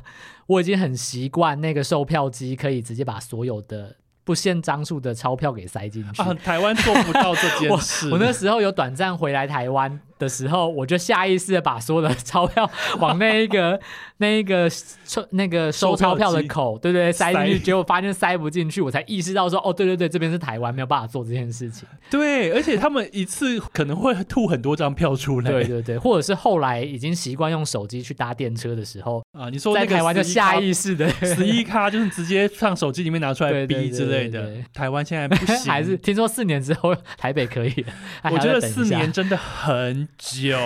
[0.45, 3.95] 我已经很习惯那个售票机可以直接把所有的。
[4.25, 6.33] 不限张数的钞票给塞进去啊！
[6.43, 8.07] 台湾做不到这件 事。
[8.09, 9.97] 我，我那时候有短暂回来台湾。
[10.17, 13.79] 的时候，我就下意识的把所有的钞票往那一个、
[14.17, 21.87] 那一个收、那个收钞票的口，对对，塞进去，结果发现塞不进去，我才意识到说，哦，对对对，这边是台湾，没有办法做这件事情。
[22.09, 25.51] 对，而且他们一次可能会吐很多张票出来。
[25.51, 34.49] 对对对，或者是后来已经习惯用手机去搭电车的时候啊，你说在台湾就下意识的十一卡就是直接上手机里面拿出来逼之类的。
[34.73, 37.85] 台湾现在不行，还是听说四年之后台北可以。
[38.31, 40.04] 我觉得四年真的很。
[40.17, 40.57] 久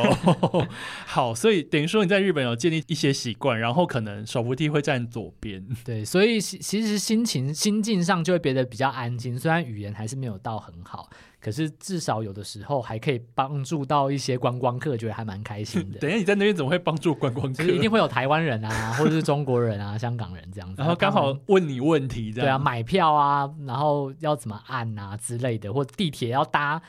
[1.05, 9.37] 好，所以等于说你在日本有建立一些习惯，然后可能手扶梯会站左边， 对，所以其实心情心境上就会变得比较安静。
[9.37, 11.09] 虽然语言还是没有到很好，
[11.39, 15.99] 可是至少有的时候还可以帮助到一些观光客，觉得还蛮开心的。
[16.01, 17.63] 等一下你在那边怎么会帮助观光客？
[17.63, 22.45] 一定会有台湾人啊，或者是中国人啊、香港人这样子，然后刚好问你问题，这样。
[22.45, 26.81] 对啊，买票啊，然后要怎么按啊之类的，或地铁要搭，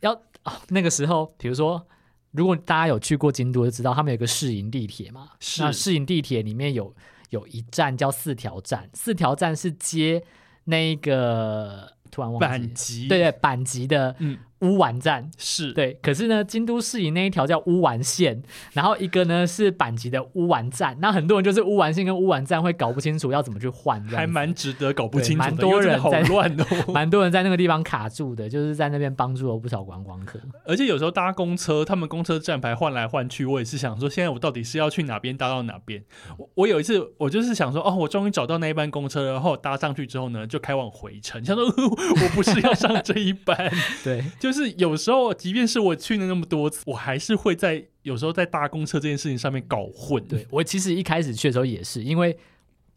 [0.00, 1.86] 要、哦、那个时候，比如说。
[2.32, 5.30] 如果大家有去过京都，就知道他们有个市营地铁嘛。
[5.40, 5.62] 是。
[5.62, 6.94] 那市营地铁里面有
[7.30, 10.22] 有一站叫四条站，四条站是接
[10.64, 14.38] 那个突然忘记板急，对对，板急的嗯。
[14.60, 15.30] 乌丸站。
[15.36, 15.72] 是。
[15.72, 18.42] 对，可是呢，京都市营那一条叫乌丸线，
[18.72, 30.38] 然后一个呢是阪急的乌丸站，那很多人就是乌丸线跟乌丸站会搞不清楚要怎么去换，还蛮值得搞不清楚的，蛮多人好乱哦， 蛮多人在那个地方卡住的，就是在那边帮助了不少观光客。
[30.64, 36.02] 而且有时候搭公车，他们公车站牌换来换去，我也是想说，现在我到底是要去哪边搭到哪边？
[36.36, 43.56] 我我有一次，我就是想说，哦，我终于找到那一班公车，然后搭上去之后呢，就开往回程，想说我不是要上这一班，
[44.04, 45.18] 对， 就是有时候。
[45.38, 50.22] 即便是我去了那么多次，我还是会在有时候在搭公车这件事情上面搞混。
[50.26, 52.36] 对，我其实一开始去的时候也是，因为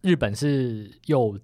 [0.02, 1.38] 日本是右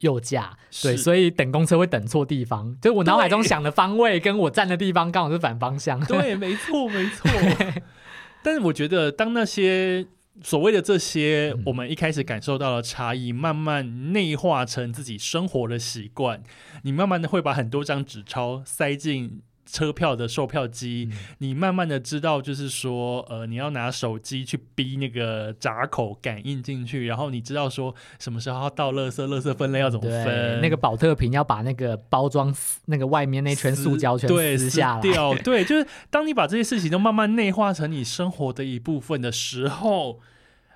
[0.00, 2.76] 右驾，对，所以等公车会等错地方。
[2.80, 6.00] 就我脑海中想的方位跟我站的地方刚好是反方向。
[6.06, 7.30] 对，没错，没错。
[8.42, 10.06] 但是我觉得，当那些
[10.42, 16.42] 所谓的这些，我们一开始感受到的差异，慢慢内化成自己生活的习惯，
[16.82, 19.42] 你慢慢的会把很多张纸钞塞进。
[19.70, 32.54] 车票的售票机，嗯，你慢慢的知道，就是说，呃，你要拿手机去逼那个闸口感应进去，然后你知道说什么时候要倒垃圾，垃圾分类要怎么分，那个保特瓶要把那个包装
[32.86, 40.20] 那个外面那圈塑胶全撕下来，撕掉，对，就是当你把这些事情都慢慢内化成你生活的一部分的时候。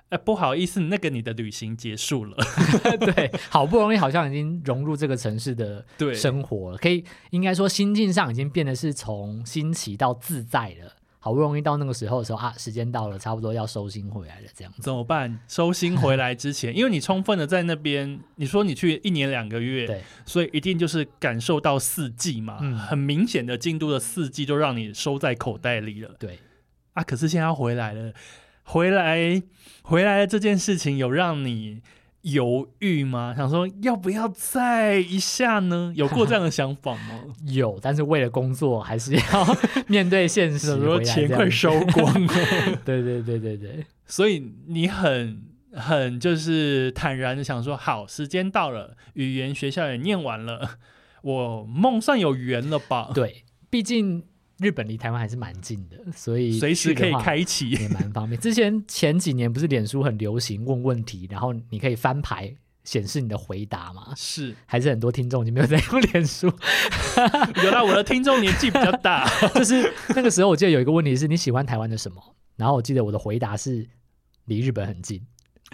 [0.09, 2.37] 哎，不好意思，那个你的旅行结束了。
[2.99, 10.93] 对，好不容易好像已经融入这个城市的生活了，可以应该说心境上已经变得是从新奇到自在了。
[11.17, 15.39] 好不容易到那个时候的时候啊，时间到了，差不多要收心回来了，这样怎么办？
[15.47, 26.11] 收心回来之前，因为你充分的在那边，你说你去一年两个月，对，所以一定就是感受到四季嘛，嗯、很明显的京都的四季就让你收在口袋里了。
[26.19, 26.37] 对
[26.93, 28.13] 啊，可是现在要回来了，
[28.65, 29.41] 回来
[29.83, 31.81] 回来的这件事情有让你
[32.23, 33.35] 犹豫吗？
[33.37, 35.93] 想说要不要再一下呢？
[35.95, 37.21] 有过这样的想法吗？
[37.47, 39.57] 有，但是为了工作，还是要
[39.87, 40.75] 面对现实。
[40.81, 42.33] 说钱快收光了，
[42.83, 45.43] 对对对对对，所以你很
[45.73, 50.79] 很就是坦然的想说，好，时间到了，语言学校也念完了，
[51.21, 53.11] 我梦算有缘了吧？
[53.13, 54.23] 对，毕竟。
[54.59, 58.39] 日本离台湾还是蛮近的，所以随时可以开启，也蛮方便。
[58.39, 62.53] 之前前几年不是脸书很流行问问题，然后你可以翻牌
[62.83, 64.13] 显示你的回答吗？
[64.15, 66.47] 是，还是很多听众已经没有在用脸书？
[67.63, 72.21] 有啦，我的听众年纪比较大， 就是那个时候我记得有一个问题是你喜欢台湾的什么？
[72.55, 73.85] 然后我记得我的回答是
[74.45, 75.21] 离日本很近。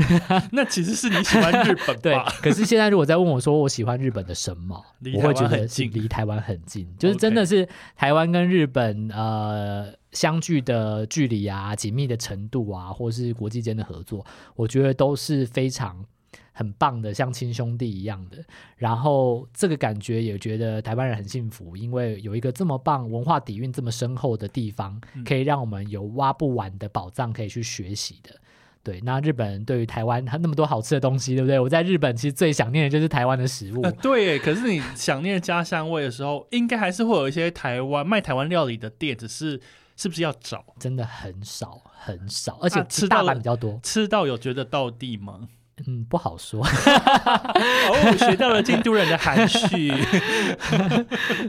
[0.52, 2.02] 那其实是你喜欢日本吧？
[2.02, 4.84] 对，可是现在如果再问我说我喜欢日本的什么，
[5.16, 14.26] 我会觉得是离台湾很近，就是真的是台湾跟日本呃相距的距离啊、紧密的程度啊，或是国际间的合作，
[14.56, 16.04] 我觉得都是非常
[16.52, 18.44] 很棒的，像亲兄弟一样的。
[18.76, 28.36] 然后这个感觉也觉得台湾人很幸福，因为有一个这么棒、文化底蕴这么深厚的地方，可以让我们有挖不完的宝藏可以去学习的。
[28.84, 31.60] 对，那日本人对于台湾，它那么多好吃的东西，对不对？
[31.60, 33.82] 我在日本其实最想念的就是台湾的食物。
[33.84, 39.62] 呃、对，可是你想念家乡味的时候，应该还是会有一些台湾卖台湾料理的店，只是
[39.96, 40.66] 是不是要找？
[40.80, 43.80] 真的很少很少，而且吃大阪比较多。
[43.84, 45.48] 吃到有觉得到地吗？
[45.88, 46.64] 嗯，不好说。
[46.64, 49.92] 哦，学到了京都人的含蓄。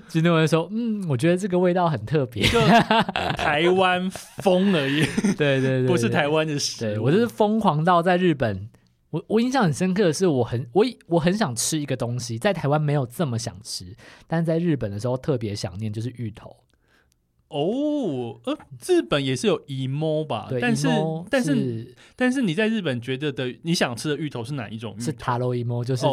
[0.09, 2.59] 京都人说：“嗯，我觉得这个味道很特别，就
[3.37, 5.05] 台湾风而已。”
[5.37, 6.89] 对对对，对， 不是台湾的食物。
[6.89, 8.69] 对，我就是疯狂到在日本，
[9.11, 13.95] 我我印象很深刻的是，我很我我很想吃一个东西，在台湾没有这么想吃，
[14.27, 16.57] 但是在日本的时候特别想念，就是芋头。
[17.53, 20.47] 哦，呃，日本也是有 emo 吧？
[20.49, 20.89] 对，但是，
[21.31, 25.05] 但是，但是你在日本觉得的你想吃的芋头是哪一种芋头？
[25.05, 26.07] 是 taro emo，就是。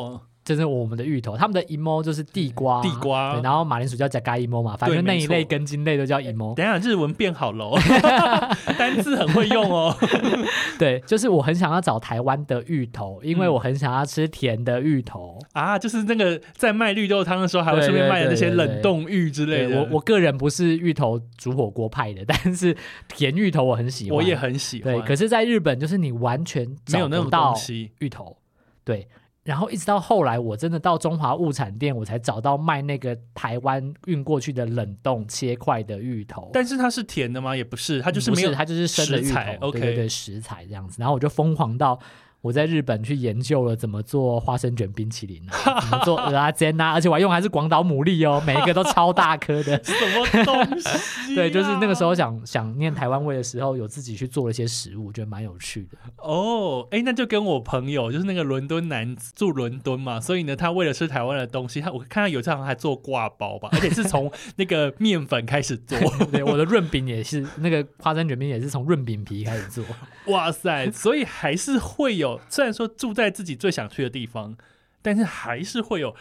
[0.49, 6.55] 哦就是我们的芋头，他们的 emo 就是地瓜，地瓜，然后马铃薯叫加嘎 emo 嘛，反正那一类根茎类都叫 emo。
[6.57, 7.77] 等一下日文变好了，
[8.79, 9.95] 单字很会用哦。
[10.79, 19.77] 对，就是我很想要找台湾的芋头，因为我很想要吃甜的芋头、嗯、啊，就是那个在卖绿豆汤的时候，还会顺便卖的那些冷冻芋之类的。
[19.77, 22.75] 我我个人不是芋头煮火锅派的，但是
[23.07, 24.95] 甜芋头我很喜欢，我也很喜欢。
[24.95, 27.53] 对，可是在日本就是你完全找不到
[27.99, 28.35] 芋头，
[28.83, 29.07] 对。
[29.49, 36.51] 然后一直到后来，我真的到中华物产店，我才找到卖那个台湾运过去的冷冻切块的芋头。
[36.53, 37.57] 但是它是甜的吗？
[37.57, 39.71] 也不是，它就是没有，它就是生的芋头。
[39.71, 40.97] 对对对，食材这样子。
[40.99, 41.99] 然后我就疯狂到。
[42.41, 45.41] 我在日本去研究了怎么做花生卷冰淇淋，
[45.81, 49.77] 怎么做蚵仔煎啊，而且我还用还是广岛牡蛎哦， 每一个都超大颗的。
[49.83, 50.99] 什么东西、啊？
[51.35, 55.97] 对，就是那个时候想想念台湾味的时候，有自己去做了一些食物，觉得蛮有趣的。
[56.17, 65.97] 哦，哎，那就跟我朋友，就是那个伦敦男住伦敦嘛，所以呢，他为了吃台湾的东西，他我看到有这样还做挂包吧， 而且是从那个面粉开始做。
[66.31, 69.83] 对，我的 润饼也是那个花生卷饼也是从润饼皮开始做。
[70.27, 72.28] 哇塞，所以还是会有。
[72.49, 74.57] 虽然说住在自己最想去的地方，
[75.01, 76.13] 但是还是会有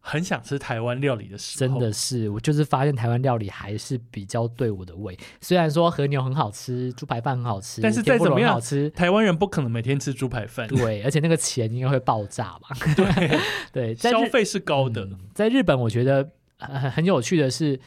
[0.00, 1.74] 很想吃台湾料理的时候。
[1.74, 5.18] 真的是，我就是发现台湾料理还是比较对我的胃。
[5.40, 10.68] 虽然说和牛很好吃，猪排饭很好吃，但是再怎么样好吃，台湾人不可能每天吃猪排饭。
[10.68, 12.68] 对，而且那个钱应该会爆炸吧？
[12.94, 13.40] 对
[13.72, 15.04] 对，消费是高的。
[15.04, 17.80] 嗯，在日本，我觉得很很有趣的是，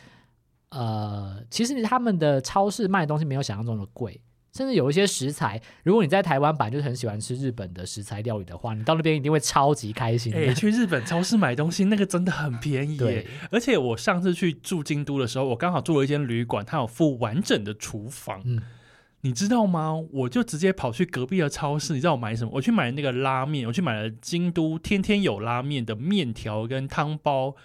[0.71, 4.19] 呃，其实他们的超市卖的东西没有想象中的贵。
[4.51, 10.33] 甚至有一些食材，如果你在台湾版就是很喜欢吃日本的食材料理的话，你到那边一定会超级开心。
[10.33, 12.97] 哎、欸，去日本超市买东西，那个真的很便宜耶。
[12.97, 18.41] 对，而且我上次去住京都的时候，我刚好住了一间旅馆，它有附完整的厨房。
[18.43, 18.61] 嗯，
[19.21, 19.93] 你知道吗？
[20.11, 22.51] 我就直接跑去隔壁的超市，你知道我买什么？
[22.55, 27.55] 我去买那个拉面，我去买了京都天天有拉面的面条跟汤包。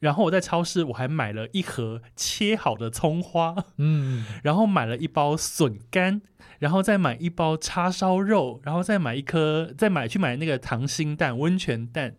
[0.00, 6.20] 然后我在超市我还买了一盒切好的葱花，嗯，然后买了一包笋干。
[6.62, 12.14] 然后再买一包叉烧肉，然后再买一颗，再买去买那个溏心蛋、温泉蛋，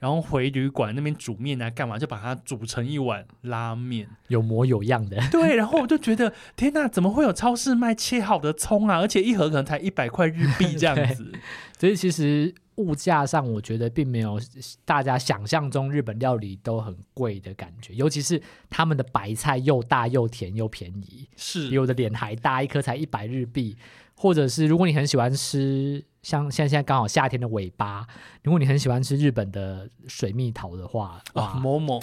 [0.00, 5.16] 然后回旅馆那边煮面啊，干嘛就把它煮成一碗拉面，有模有样的。
[5.32, 8.98] 对，然后我就觉得天哪，怎么会有超市卖切好的葱啊？
[8.98, 11.32] 而且一盒可能才一百块日币这样子，
[11.78, 14.40] 所以其实物价上，我觉得并没有
[14.84, 23.76] 大家想象中日本料理都很贵的感觉，尤其是他们的白菜又大又甜又便宜，是比我的脸还大，一颗才一百日币。
[24.18, 28.04] 或者是如果你很喜欢吃，像现在现在刚好夏天的尾巴，
[28.42, 32.00] 如果你很喜欢吃日本的水蜜桃的话，哇，某某。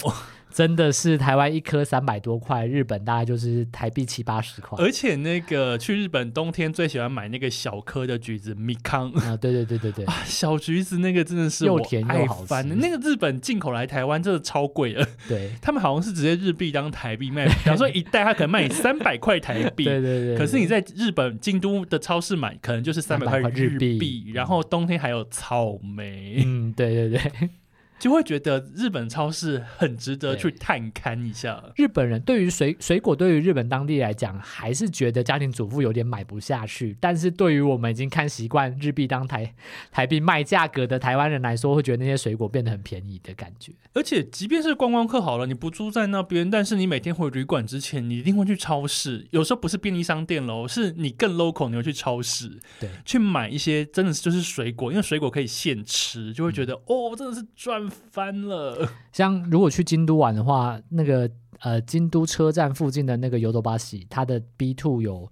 [0.50, 4.78] 真的是台湾一颗三百多块，日本大概就是台币七八十块。
[4.78, 12.62] 而且那个去日本冬天最喜欢买那个小颗的橘子，米康啊，对对对对对， 啊，小橘子那个真的是又甜又好吃。
[12.62, 20.38] 那个日本进口来台湾真的超贵了，对 他们好像是直接日币当台币卖， 比方说一袋他可能卖你三百块台币，对，对对对。
[20.38, 23.98] 可是你在日本京都的超市买，可能就是三百块日币，
[24.32, 27.50] 然后冬天还有草莓， 嗯，对对对。
[27.98, 31.62] 就会觉得日本超市很值得去探勘一下。
[31.76, 36.96] 日本人对于水水果，对于日本当地来讲，还是觉得家庭主妇有点买不下去。
[37.00, 39.54] 但是对于我们已经看习惯日币当台
[39.90, 43.72] 台币卖价格的台湾人来说，会觉得那些水果变得很便宜的感觉。
[43.94, 49.26] 而且，即便是观光客好了，你不住在那边，但是你每天回旅馆之前，你一定会去超市。
[49.30, 57.84] 有时候不是便利商店喽，是你更 local，你会去超市，对，去买一些真的就是水果，因为水果可以现吃，就会觉得、嗯、哦，真的是赚。
[58.10, 61.30] 翻了，像如果去京都玩的话，那个
[61.60, 65.30] 呃京都车站附近的那个尤多巴西，它的 B two 有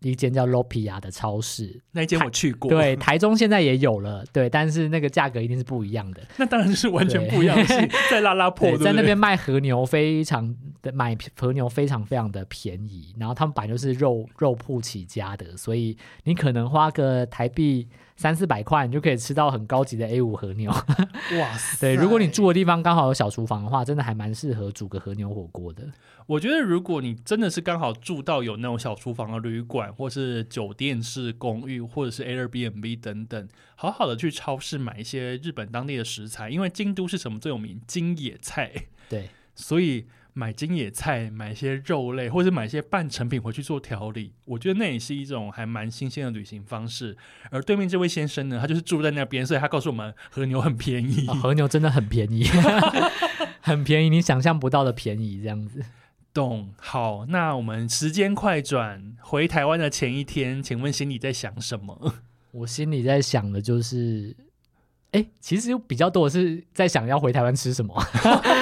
[0.00, 2.70] 一间叫 Lopia 的超市，那一间我去过。
[2.70, 6.22] 对，台中现在也有了，对，但是那个价格一定是不一样的。
[6.36, 17.88] 那当然是完全不一样的，是 在拉拉破，在那边卖和牛非常的买和牛非常非常的便宜，然后他们本来就是肉肉铺起家的，所以你可能花个台币。
[18.16, 20.70] 三四百块，你就可以吃到很高级的 A 五和牛。
[20.70, 21.78] 哇塞！
[21.94, 25.84] 对，如果你住的地方刚好有小厨房的话，真的还蛮适合煮个和牛火锅的。
[26.26, 37.80] 我觉得，如果你真的是刚好住到有那种小厨房的旅馆，或是酒店式公寓，或者是 Airbnb 等等，好好的去超市买一些日本当地的食材，因为京都是什么最有名？
[37.86, 38.72] 京野菜。
[39.08, 40.06] 对，所以。
[40.38, 47.16] 买金野菜，买一些肉类，或者买一些半成品回去做调理，我觉得那也是一种还蛮新鲜的旅行方式。
[47.50, 52.44] 而对面这位先生呢，他就是住在那边，所以他告诉我们和牛很便宜，哦、和牛真的很便宜，
[53.62, 55.82] 很便宜，你想象不到的便宜，这样子。
[56.34, 56.68] 懂。
[56.76, 62.14] 好，那我们时间快转回台湾的前一天，请问心里在想什么？
[62.52, 64.36] 我心里在想的就是。
[65.16, 67.94] 哎，其实比较多的是在想要回台湾吃什么，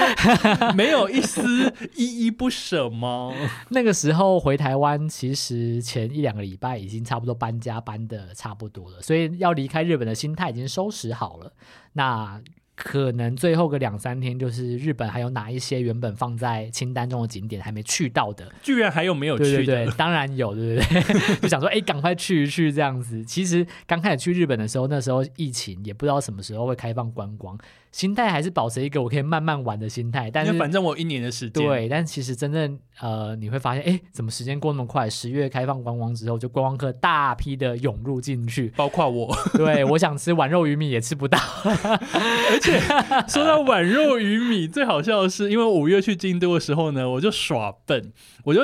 [0.76, 3.32] 没有一丝依依不舍吗？
[3.70, 11.52] 那个时候回台湾，其实前一两个礼拜已经差不多搬家搬的差不多了，所以要离开日本的心态已经收拾好了。
[11.94, 12.40] 那。
[12.74, 19.50] 可能最后个两三天，就是日本还有哪一些原本放在清单中的景点还没去到的，居然还有没有去的？
[19.56, 21.38] 对对对，当然有，对不对？
[21.42, 23.24] 就想说，哎，赶快去一去这样子。
[23.24, 27.58] 其实刚开始去日本的时候，那时候疫情也不知道什么时候会开放观光。
[27.94, 31.64] 心态还是保持一个我可以慢慢玩的心态，但是反正我一年的时间。
[31.64, 35.08] 对，但其实真正呃，你会发现，哎，怎么时间过那么快？
[35.08, 39.32] 十月开放观光之后，就观光客大批的涌入进去，包括我。
[39.52, 42.80] 对，我想吃碗肉鱼米也吃不到， 而且
[43.28, 48.12] 说到碗肉鱼米，最好笑的是，因为五月去京都的时候呢，我就耍笨。
[48.42, 48.60] 我就，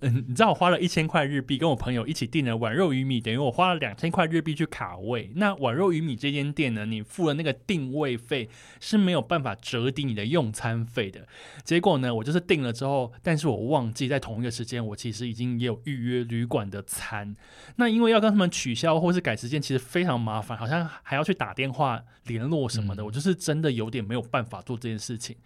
[0.00, 5.32] 嗯，你知道我花了一千块日币跟我朋友一起订了碗肉鱼米，等于我花了两千块日币去卡位。
[5.36, 8.46] 那碗肉鱼米这间店呢，你付了那个定位费
[8.80, 11.26] 是没有办法折抵你的用餐费的。
[11.62, 17.34] 结果呢，我就是订了之后，但是我忘记在同一个时间，我其实已经也有预约旅馆的餐。
[17.76, 23.04] 那因为要跟他们取消或是改时间，其实非常麻烦，好像还要去打电话联络什么的。
[23.04, 25.36] 我就是真的有点没有办法做这件事情。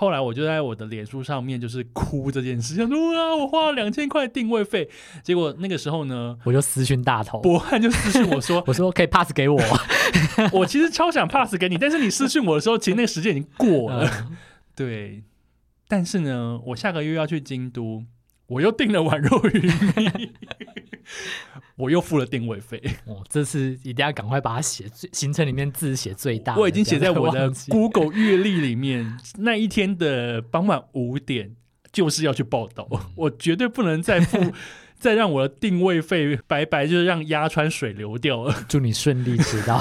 [0.00, 4.88] 后来我就在我的脸书上面就是哭这件事，想说啊，我花了两千块定位费，
[5.22, 9.60] 结果那个时候呢，我就私讯大头，博汉就私讯我说， 我说可以 pass 给我，
[10.54, 14.38] 我其实超想 pass 给你，但是你私讯我的时候，其实那个时间已经过了，嗯、
[14.74, 15.22] 对，
[15.86, 18.02] 但是呢，我下个月要去京都，
[18.46, 20.32] 我又订了碗肉鱼米。
[21.80, 26.56] 我又付了定位费， 哦，这次一定要赶快把它写最行程里面字写最大。
[26.56, 31.56] 我已经写在我的 Google 月历里面，那一天的傍晚五点
[31.92, 34.52] 就是要去报道，嗯、我绝对不能再付，
[34.98, 38.64] 再让我的定位费白白就是让鸭川水流掉了。
[38.68, 39.78] 祝你顺利知道。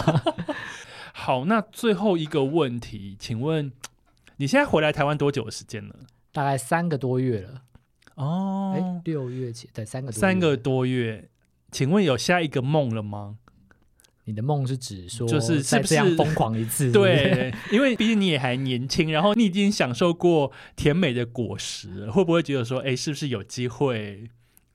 [1.11, 3.71] 好，那最后一个问题，请问
[4.37, 5.95] 你现在回来台湾多久的时间了？
[6.31, 7.61] 大概三个多月了。
[8.15, 11.29] 哦，哎，六月前对三个多三个多月，
[11.71, 13.37] 请问有下一个梦了吗？
[14.25, 16.91] 你的梦是指说就是是不是疯狂一次？
[16.91, 24.29] 对， 因为毕竟你也还年轻，然后你已经享受过甜美的果实，会不会觉得说，哎，是不是有机会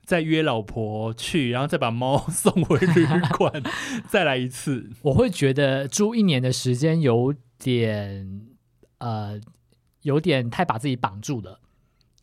[0.05, 3.07] 再约老婆去，然后再把猫送回旅
[3.38, 3.62] 馆，
[4.11, 4.90] 再来一次。
[5.03, 8.49] 我会觉得住一年的时间有点
[8.99, 9.40] 呃，
[10.03, 11.61] 有点太把自己绑住了。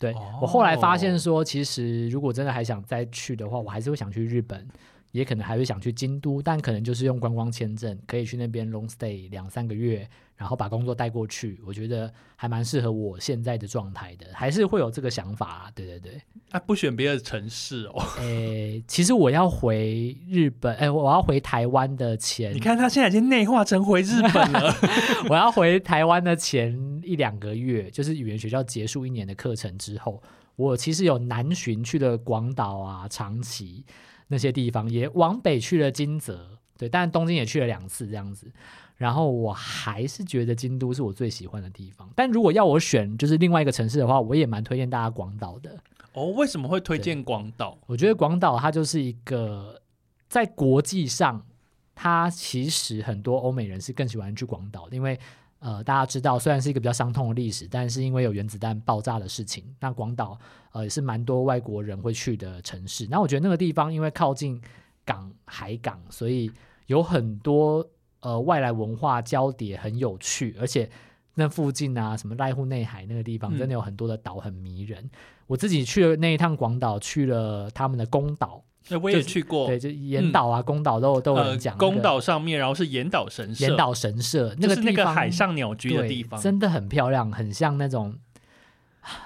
[0.01, 4.67] 对、哦、我后来发现说，其实如果真的还想再去的话，我还是会想去日本。
[5.11, 11.59] 也可能还会想去京都，但可能就是用观光签证，可以去那边 long stay 两三个月，然后把工作带过去。
[11.65, 15.71] 我觉得还蛮适合我现在的状态的，还是会有这个想法啊。
[15.75, 18.01] 对对对，啊，不选别的城市哦。
[18.19, 24.73] 诶，其实我要回日本，诶，我要回台湾的前，你看他现在已经内化成回日本了。
[25.29, 30.23] 我要回台湾的前一两个月，就是语言学校结束一年的课程之后，
[30.55, 33.83] 我其实有南巡去了广岛啊、长崎。
[34.31, 38.49] 那些地方也往北去了金泽，对，但东京也去了两次这样子。
[38.95, 42.09] 然后我还是觉得京都是我最喜欢的地方。
[42.15, 45.77] 但如果要我选，就是另外一个城市的话，我也蛮推荐大家广岛的。
[46.13, 47.77] 哦，为什么会推荐广岛？
[47.87, 49.81] 我觉得广岛它就是一个
[50.29, 51.45] 在国际上，
[51.93, 55.19] 它其实很多欧美人是更喜欢去广岛，因为。
[55.61, 60.35] 呃，大家知道，虽然是一个比较伤痛的历史，但是因为有原子弹爆炸的事情，那广岛
[60.71, 63.07] 呃也是蛮多外国人会去的城市。
[63.11, 64.59] 那我觉得那个地方因为靠近
[65.05, 66.51] 港海港，所以
[66.87, 67.87] 有很多
[68.21, 70.57] 呃外来文化交叠，很有趣。
[70.59, 70.89] 而且
[71.35, 75.03] 那附近啊，什么濑户内海那个地方，真的有很多的岛很迷人。
[75.03, 75.11] 嗯、
[75.45, 78.63] 我自己去了那一趟广岛，去了他们的宫岛。
[78.89, 81.77] 那我也去过，对，就岩岛啊，宫岛都有都有人讲。
[81.77, 88.15] 宫岛上面，然后是岩岛神社，岩岛神社那个是那个海上鸟居的地方，真的很漂亮，很像那种，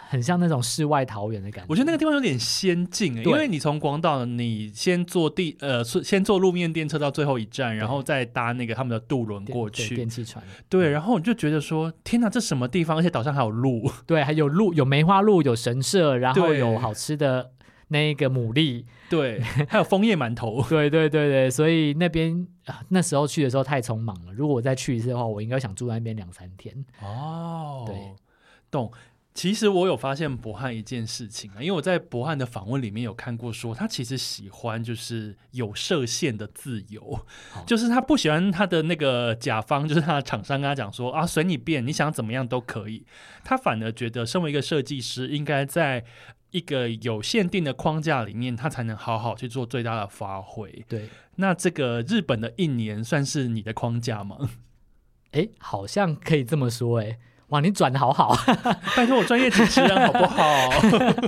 [0.09, 1.67] 很像那种世外桃源的感觉。
[1.69, 10.43] 我觉得那个地方有点仙境，因为你从广岛，你先坐地呃，先坐路面电车到最后一站，然后再搭那个他们的渡轮过去，电气船。
[10.69, 12.97] 对，然后你就觉得说，天哪，这什么地方？
[12.97, 17.51] 而且岛上还有鹿， 对，还有鹿，有梅花鹿，有神社，然后有好吃的。
[17.95, 19.39] 那个牡蛎，对，
[19.69, 22.45] 还有枫叶馒头，对对对对，所以那边
[22.89, 24.33] 那时候去的时候太匆忙了。
[24.33, 26.85] 如果我再去一次的话，我应该想住在那边两三天。
[27.01, 27.95] 哦，对，
[28.69, 28.91] 懂。
[29.33, 37.01] 其实我有发现博汉一件事情啊，因为我在博汉的访问里面有看过，说他其实喜欢就是有设限的自由，
[37.53, 43.05] 哦、就是他不喜欢他的那个甲方，就是他的厂商跟他讲说啊，随你便，你想怎么样都可以。
[43.43, 46.05] 他反而觉得身为一个设计师，应该在
[46.55, 50.85] 一个有限定的框架里面，他才能好好去做最大的发挥。
[50.87, 54.37] 对，那这个日本的一年算是你的框架吗？
[55.31, 57.19] 哎，好像可以这么说，哎。
[57.49, 58.35] 哇，你转的好好，
[58.97, 60.43] 拜托我专业主持人好不好？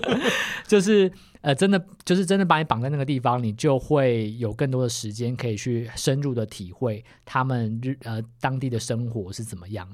[0.65, 1.11] 就是
[1.41, 9.87] 呃，真的就是真的把你绑在那个地方，你就会有更多的时间可以去深入的体会他们日呃当地的生活是怎么样。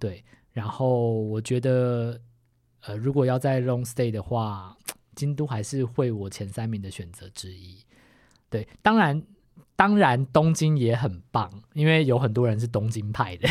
[0.00, 2.20] 对，然后我觉得
[2.88, 4.76] 呃，如果要在 long stay 的话，
[5.14, 7.78] 京都还是会我前三名的选择之一。
[8.50, 9.22] 对，当然。
[9.76, 13.48] 当然，东京也很棒，因为有很多人是东京派的，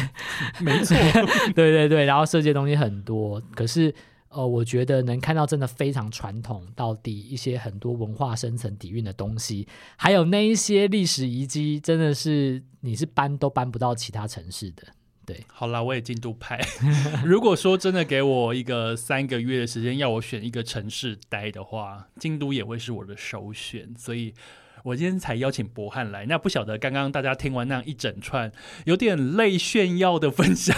[0.59, 0.93] 没错，
[1.55, 2.03] 对对对。
[2.03, 3.95] 然后设计的东西很多，可是
[4.27, 9.65] 呃，我觉得能看到真的非常传统到底一些很多文化深层底蕴的东西，
[9.95, 14.83] 还有那一些历史遗迹，真的是你是搬都搬不到其他城市的。
[15.27, 16.59] 对，好啦，我也京都派。
[17.23, 24.33] 如果说真的给我一个三个月的时间，要我选一个城市待的话，京都也会是我的首选，所以。
[24.83, 28.49] 我今天才邀请博汉来，那不晓得刚刚大家听完那样一整串
[28.85, 30.73] 有点累炫耀的分享，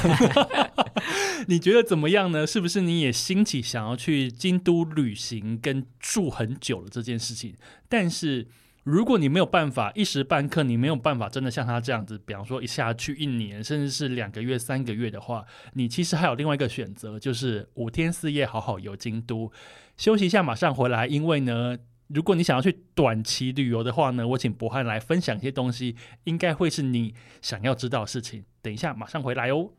[1.45, 2.47] 你觉得怎么样呢？
[2.47, 7.54] 是不是你也兴起想要去京都旅行跟住很久了这件事情？
[7.88, 8.47] 但是
[8.90, 19.52] 如果你没有办法一时半刻，你没有办法真的像他这样子，比方说一下去一年，甚至是两个月、三个月的话，你其实还有另外一个选择，就是五天四夜好好游京都，
[19.96, 21.78] 休息一下，马上回来，因为呢。
[22.12, 28.44] 如果你想要去短期旅游的话呢，我请博汉来分享一些东西，应该会是你想要知道的事情。
[28.64, 29.70] 等一下，马上回来哦。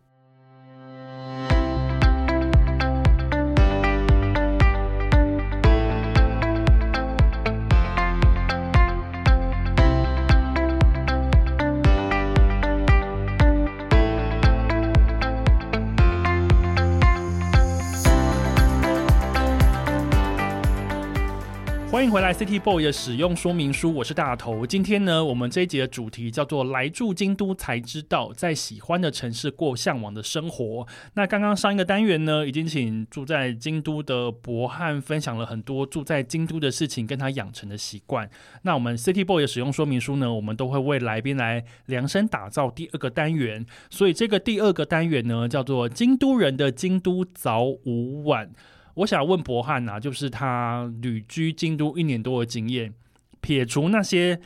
[22.00, 24.66] 欢迎回来，City Boy 的使用说明书，我是大头。
[24.66, 30.86] 今天呢，我们这一集的主题叫做“来住京都才知道，在喜欢的城市过向往的生活”。
[31.12, 38.30] 那刚刚上一个单元呢，已经请住在京都的博汉分享了很多住在京都的事情，跟他养成的习惯。
[38.62, 43.66] 那我们 City Boy 的使用说明书呢，我们都会为来宾来量身打造第二个单元。
[43.90, 48.50] 所以这个第二个单元呢，叫做“京都人的京都早午晚”。
[48.94, 52.92] 我想问博翰啊，就是他旅居京都一年多的经验，
[53.40, 54.40] 撇除那些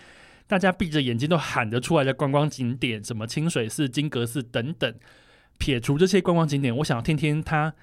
[0.46, 4.94] 大家闭着眼睛都喊得出来的观光景点，什么清水寺、金阁寺等等，
[5.58, 7.74] 撇除这些观光景点，我想听听他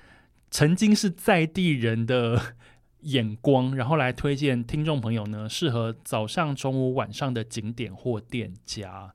[0.49, 2.55] 曾经是在地人的
[3.01, 9.14] 眼光，然后来推荐听众朋友呢，适合早上、中午、晚上的景点或店家。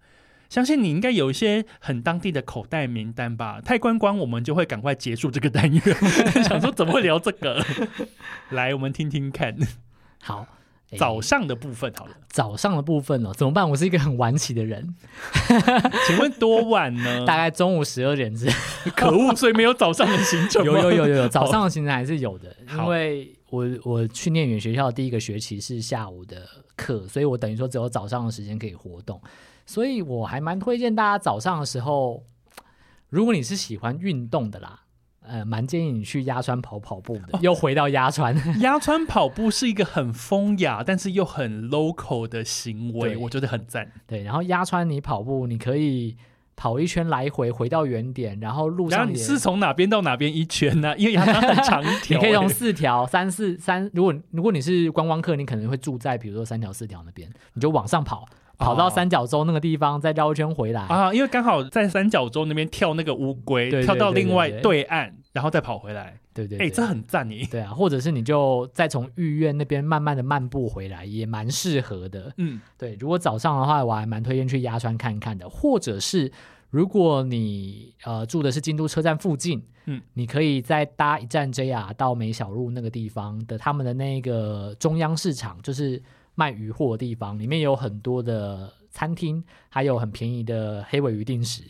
[0.49, 3.61] 相信你应该有一些很当地的口袋名单吧？
[3.61, 5.83] 太观光，我们就会赶快结束这个单元。
[6.45, 7.65] 想说怎么会聊这个？
[8.51, 9.57] 来，我们听听看。
[10.23, 10.47] 好，
[10.97, 12.13] 早上的部分好了。
[12.29, 13.69] 早上的部分哦，怎么办？
[13.71, 14.95] 我是一个很晚起的人。
[16.07, 17.25] 请问多晚呢？
[17.25, 18.47] 大概中午十二点之。
[18.95, 20.65] 可恶，所以没有早上的行程。
[20.65, 22.55] 有有有有有，早上的行程还是有的。
[22.73, 29.21] 因为我我去念语言学校第一个学期是下午的课，所以我等于说只有早上的时间可以活动。
[29.67, 32.25] 所以我还蛮推荐大家早上的时候，
[33.11, 34.83] 如果你是喜欢运动的啦，
[35.21, 37.25] 呃，蛮建议你去鸭川跑跑步的。
[37.33, 43.91] 哦、又回到鸭川， 鸭川跑步是一个很风雅，但是又很 local 的行为，我觉得很赞。
[44.07, 46.17] 对，然后鸭川你跑步，你可以
[46.55, 50.95] 跑一圈来回，回到原点，然后路上你是从哪边到哪边一圈呢、啊？
[50.99, 53.91] 因为鸭川很长一条，你可以从四条、三四三。
[53.93, 58.29] 如果如果你是观光客，你可能会住在比如说三条、四条那边，你就往上跑。
[58.59, 61.13] 跑到三角洲那个地方，再绕一圈回来啊！
[61.13, 66.19] 因为刚好在三角洲那边跳那个乌龟，跳到另外对岸，然后再跑回来。
[66.33, 67.45] 对对，哎，这很赞你！
[67.47, 72.33] 对啊，或者是你就再从御苑那边慢慢的漫步回来，也蛮适合的。
[72.37, 72.95] 嗯，对。
[73.01, 75.49] 如果早上的话，我还蛮推荐去鸭川看看的。
[75.49, 76.31] 或者是
[76.71, 86.03] 如果你呃住的是京都车站附近，嗯，你可以再搭一站 JR 到梅小路那个地方的他们的那个中央市场，就是。
[86.37, 91.65] 卖鱼货的地方，里面有很多的餐厅，还有很便宜的黑尾鱼定食。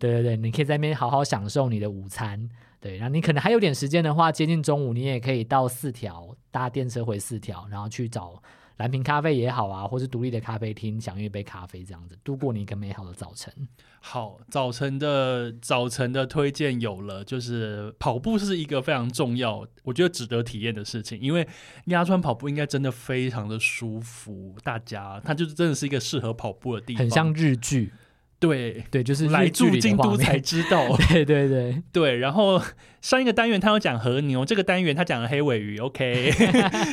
[0.00, 2.48] 对对对，你可以在那边好好享受你的午餐。
[2.80, 8.42] 对，然后你可能还有点时间的话，接近中午，你也可以到四条搭电车回四条，然后去找。
[8.78, 13.52] 蓝瓶咖啡也好啊，或是独立的咖啡厅，享用一杯咖啡，这样子度过你一个美好的早晨。
[14.00, 21.20] 好，早晨的早晨的推荐有了，就是跑步是一个非常重要，我觉得值得体验的事情。
[21.20, 21.46] 因为
[21.86, 27.92] 鸭川跑步应该真的非常的舒服，大家它就是真的是一个适合跑步的地方，很像日剧。
[28.40, 30.96] 对对，就是来住京都才知道。
[31.10, 32.62] 对对对 对，然后
[33.00, 35.78] 上一个单元他有讲和牛，这个单元他讲了黑尾鱼。
[35.82, 36.32] OK，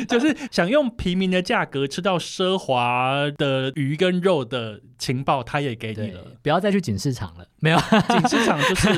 [0.08, 6.26] 就是想用平民的价格吃到奢华的鱼跟肉的情报，他也给你了。
[6.42, 8.90] 不要再去锦市场了，没有锦市场就是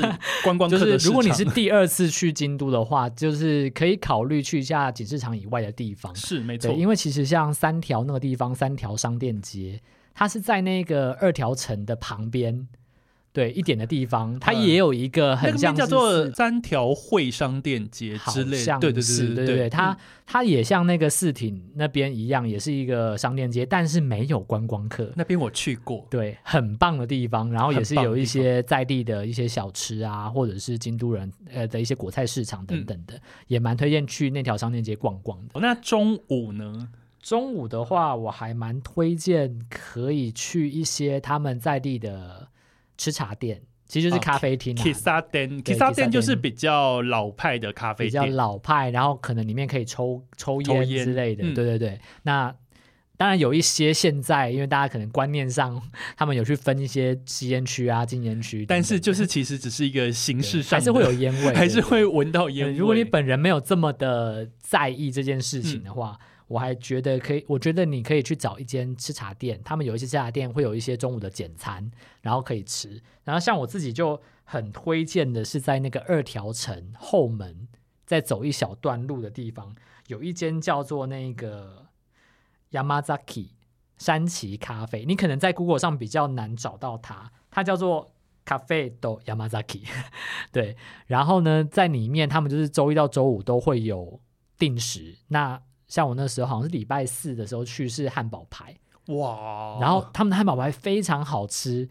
[0.44, 0.86] 观光客的。
[0.92, 6.16] 就是如果你是第二次去京都的话，就是可以考虑去一下锦市场以外的地方。
[6.16, 9.82] 是没错，因为其实像三条那个地方，三条商店街。
[10.18, 12.68] 它是在那个二条城的旁边，
[13.32, 19.96] 对一点的地方，它也有一个很像是、嗯那个、叫做三条会商店街之类的，对对对对对对，它
[20.26, 25.14] 它也像那个四町那边一样，也是一个商店街，但是没有观光客。
[25.16, 35.60] 那边我去过，对，很棒的地方，然后也是有一些在地的一些小吃啊，或者是京都人呃的一些果菜市场等等的，嗯、也蛮推荐去那条商店街逛逛的。
[35.60, 36.90] 那中午呢？
[37.22, 42.48] 中午的话，我还蛮推荐可以去一些他们在地的
[42.98, 44.82] 吃茶店，其实就是咖啡厅啊。
[44.82, 51.44] 吃茶店，吃茶店就是比较老派的咖啡店，比较老派，然后可能里面可以抽抽烟之类的。
[51.44, 52.56] 嗯、对对对，那
[53.18, 55.82] 当然有一些现在，因为大家可能观念上，
[56.16, 62.74] 他们有去分一些吸烟区啊、禁烟区，但是就是其实只是一个形式上，还是会有烟味， 还是会闻到烟味。
[62.74, 66.18] 如果你本人没有这么的在意这件事情的话。
[66.22, 71.92] 嗯我还觉得可以，我觉得你可以去找一间吃茶店，他们有一些吃茶店会有一些中午的简餐，
[72.22, 73.02] 然后可以吃。
[73.26, 77.68] 然后像我自己就很推荐的是在那个二条城后门
[78.06, 79.76] 再走一小段路的地方，
[80.08, 81.88] 有一间叫做那个
[82.72, 83.50] Yamazaki
[83.98, 88.14] 山崎咖啡，你可能在 Google 上比较难找到它，它叫做
[88.46, 89.84] Cafe do Yamazaki。
[90.54, 90.78] 对，
[91.08, 94.22] 然后呢，在里面他们就是周一到周五都会有
[94.58, 95.62] 定时那。
[95.88, 98.76] 像我那时候好像是礼拜四的时候去是汉堡排
[99.08, 101.88] 哇，然后他们的汉堡排非常好吃，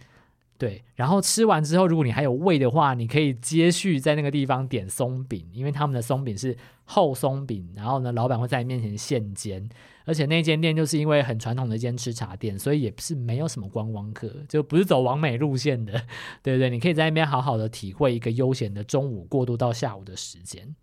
[0.58, 9.66] 对，然后吃完之后如果你还有胃的话，你可以接续在那个地方点松饼，因为他们的松饼是厚松饼，然后呢老板会在你面前现煎，
[10.04, 16.04] 而且那间店就是因为很传统的一间吃茶店，所以也是没有什么观光客，就不是走完美路线的，
[16.42, 20.76] 对对，你可以在那边好好的体会一个悠闲的中午过渡到下午的时间，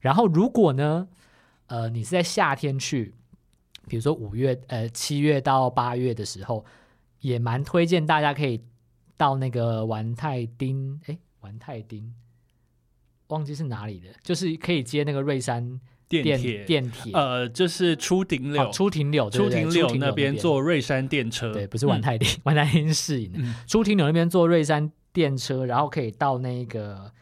[0.00, 1.08] 然后如果呢？
[1.66, 3.14] 呃，你是在夏天去，
[3.88, 6.64] 比如说五月、呃七月到八月的时候，
[7.20, 8.62] 也蛮推荐大家可以
[9.16, 12.14] 到那个玩太丁，哎，丸太丁，
[13.28, 15.80] 忘记是哪里的，就是可以接那个瑞山。
[16.08, 23.32] 电铁电铁，呃，就是初停柳，出庭柳，出庭柳那边坐瑞山电车，对，不是玩泰丁，玩泰丁是试营，
[23.66, 27.12] 初停柳那边坐瑞山电车，然后可以到那个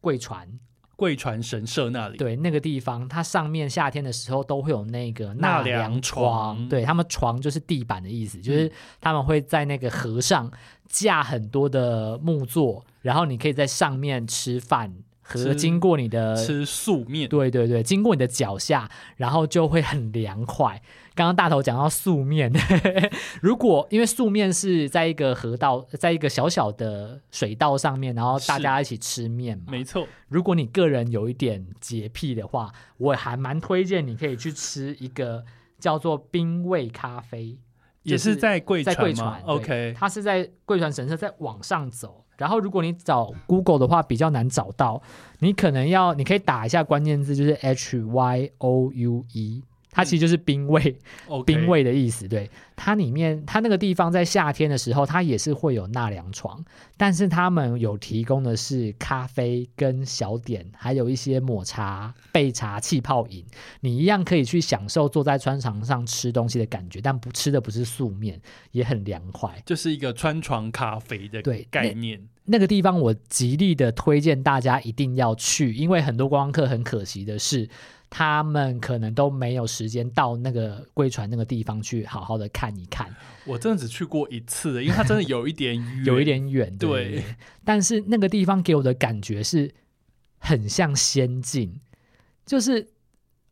[0.00, 0.48] 贵船，
[0.96, 8.70] 贵船神社那里，对，那个地方，它上面夏天的时候都会有那个纳凉床，对，他们床就是地板的意思，就是
[9.00, 10.50] 他们会在那个河上
[10.88, 14.92] 架很多的木座，然后你可以在上面吃饭。
[15.26, 20.80] 和经过你的吃素面，对对对，经过你的脚下，然后就会很凉快。
[21.16, 22.52] 刚刚大头讲到素面，
[23.42, 30.06] 如果因为素面是在一个河道，在一个小小的水道上面，然后大家一起吃面嘛，没错。
[30.28, 35.44] 如果你个人有一点洁癖的话，我还蛮推荐你可以去吃一个
[35.78, 37.58] 叫做冰味咖啡，
[38.02, 42.25] 也是在贵在贵船，OK，它是在贵船神社，再往上走。
[42.36, 45.00] 然后，如果你找 Google 的话，比较难找到。
[45.38, 49.62] 你可能要，你可以打一下关键字，就是 H Y O U E。
[49.96, 50.94] 它其实就是冰味，
[51.30, 52.28] 嗯、冰味的意思。
[52.28, 56.62] 对，它里面，它那个地方在夏天的时候，它也是会有纳凉床，
[56.98, 63.42] 但是他们有提供的是咖啡跟小点，还有一些抹茶、焙茶、气泡饮，
[63.80, 68.38] 你一样可以去享受坐在川床上吃东西的感觉，但不吃的不是素面，
[68.72, 72.20] 也很凉快，就是一个川床咖啡的对概念。
[72.44, 77.66] 那个地方我极力的推荐大家一定要去，因为很多观光客很可惜的是。
[78.08, 83.14] 他们可能都没有时间到那个贵船那个地方去好好的看一看。
[83.44, 86.76] 我真的只去过一次，因为它真的有一点远， 有一点远。
[86.78, 87.24] 对，对，
[87.64, 89.74] 但是那个地方给我的感觉是
[90.38, 91.80] 很像仙境，
[92.44, 92.88] 就是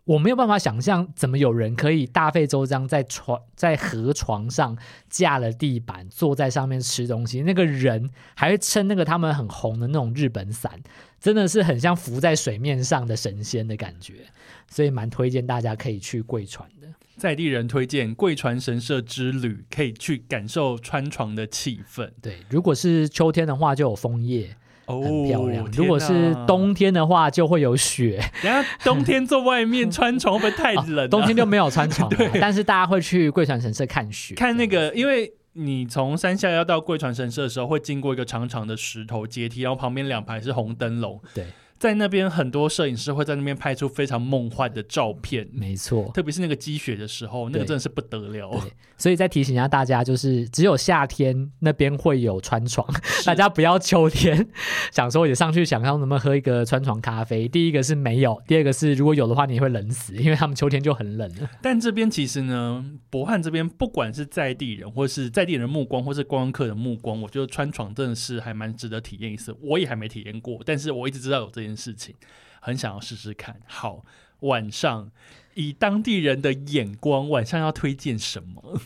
[0.04, 4.76] 我没有办法想象怎么有人可以大费周章在床在河床上
[5.08, 7.42] 架了地板，坐在上面吃东西。
[7.42, 10.80] 那个人还会撑那个他们很红的那种日本伞。
[11.18, 14.26] 真的是很像浮在水面上的神仙的感觉，
[14.68, 16.88] 所以蛮推荐大家可以去贵船的。
[17.16, 22.10] 在地人推荐贵船神社之旅，可以去感受川床的气氛。
[22.20, 24.54] 对，如果是秋天的话，就有枫叶，
[24.86, 25.64] 哦，很漂亮。
[25.72, 28.18] 如果是冬天的话，就会有雪。
[28.42, 31.04] 等下冬天坐外面 穿床会不会太冷？
[31.04, 31.08] 啊？
[31.08, 35.32] 冬天就没有穿床， 对但是大家会去贵船神社看雪，看那个，因为。
[35.56, 41.20] 你从山下要到贵船神社的时候，会经过一个长长的石头阶梯，然后旁边两排是红灯笼。
[41.32, 41.46] 对。
[41.78, 45.46] 在那边，很多摄影师会在那边拍出非常梦幻的照片。
[45.52, 48.50] 没错，特别是那个积雪的时候，那个真的是不得了。
[48.96, 52.86] 所以再提醒一下大家，就是只有夏天那边会有穿床，
[53.26, 54.48] 大家不要秋天
[54.92, 57.46] 想说也上去想要能不能喝一个穿床咖啡。
[57.48, 61.50] 第一个是没有，第二个是如果有的话，你会冷死，因为他们秋天就很冷了。
[61.60, 69.54] 但这边其实呢，博汉这边不管是在地人，或是在地人目光，或是观光客的目光，我觉得穿床真的是还蛮值得体验一次。
[69.60, 72.14] 我也还没体验过，但是我一直知道有这件事情。
[72.60, 73.60] 很想要试试看。
[73.66, 74.04] 好，
[74.40, 75.10] 晚上
[75.52, 78.80] 以当地人的眼光，晚上要推荐什么？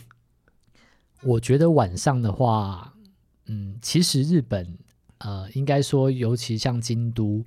[1.23, 2.95] 我觉得晚上的话，
[3.45, 4.77] 嗯，其实日本，
[5.19, 7.45] 呃，应该说，尤其像京都，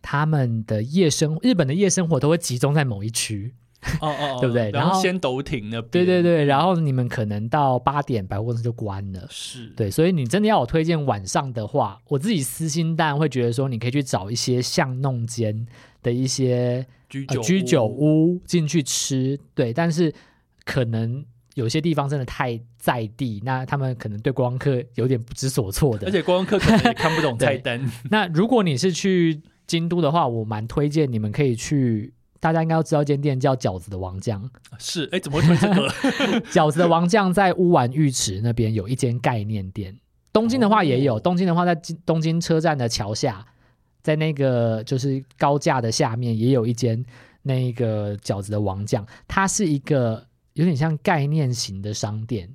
[0.00, 3.54] 他们的夜生，日本的夜生活都会集中在某一区。
[4.00, 4.70] 哦哦，哦， 对不对？
[4.70, 15.66] 然后先斗停那边，对对对，然后你们可能到八点百货公司就关了，是对，所以你真的要我推荐晚上的话，我自己私心当然会觉得说，你可以去找一些巷弄间
[16.02, 20.12] 的一些居酒、呃、居酒屋进去吃，对，但是
[20.64, 21.24] 可能
[21.54, 27.80] 有些地方真的太在地，那他们可能对观光客有点不知所措的，而且观光客可能也看不懂菜单。
[28.10, 32.12] 那如果你是去京都的话，我蛮推荐你们可以去。
[32.40, 35.88] 大家应该都知道一间店叫饺子的王酱，是哎，怎么会这个？
[36.50, 39.98] 饺子的王酱在乌丸浴池那边有一间概念店，
[40.32, 41.74] 东京的话也有，哦、东京的话在
[42.06, 43.44] 东京车站的桥下，
[44.02, 47.04] 在那个就是高架的下面也有一间
[47.42, 52.48] 那个饺子的王酱，它是一个有点像概念型的商店，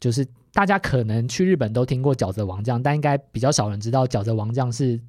[0.00, 5.00] 就是大家可能去日本都听过饺子的王酱，但应该比较少人知道饺子的王酱是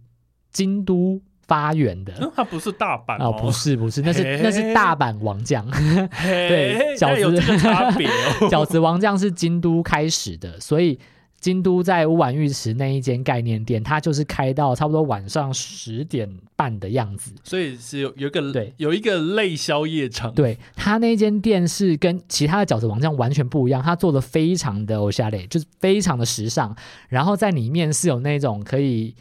[0.51, 1.19] 京都。
[1.47, 5.65] 发源的， 它不是大阪哦，不是不是，那是那是大阪王将，
[6.23, 8.47] 对，饺子差别哦。
[8.49, 10.97] 饺子王将是京都开始的，所以
[11.39, 20.33] 京都在乌丸浴池那一间概念店，它就是开到差不多晚上十点半的样子，所以是有有一个对，有一个类宵夜场。
[20.33, 26.73] 对，它那间店是跟其他的饺子王将完全不一样，它做的非常的欧夏类，就是非常的时尚，
[27.09, 29.13] 然后在里面是有那种可以。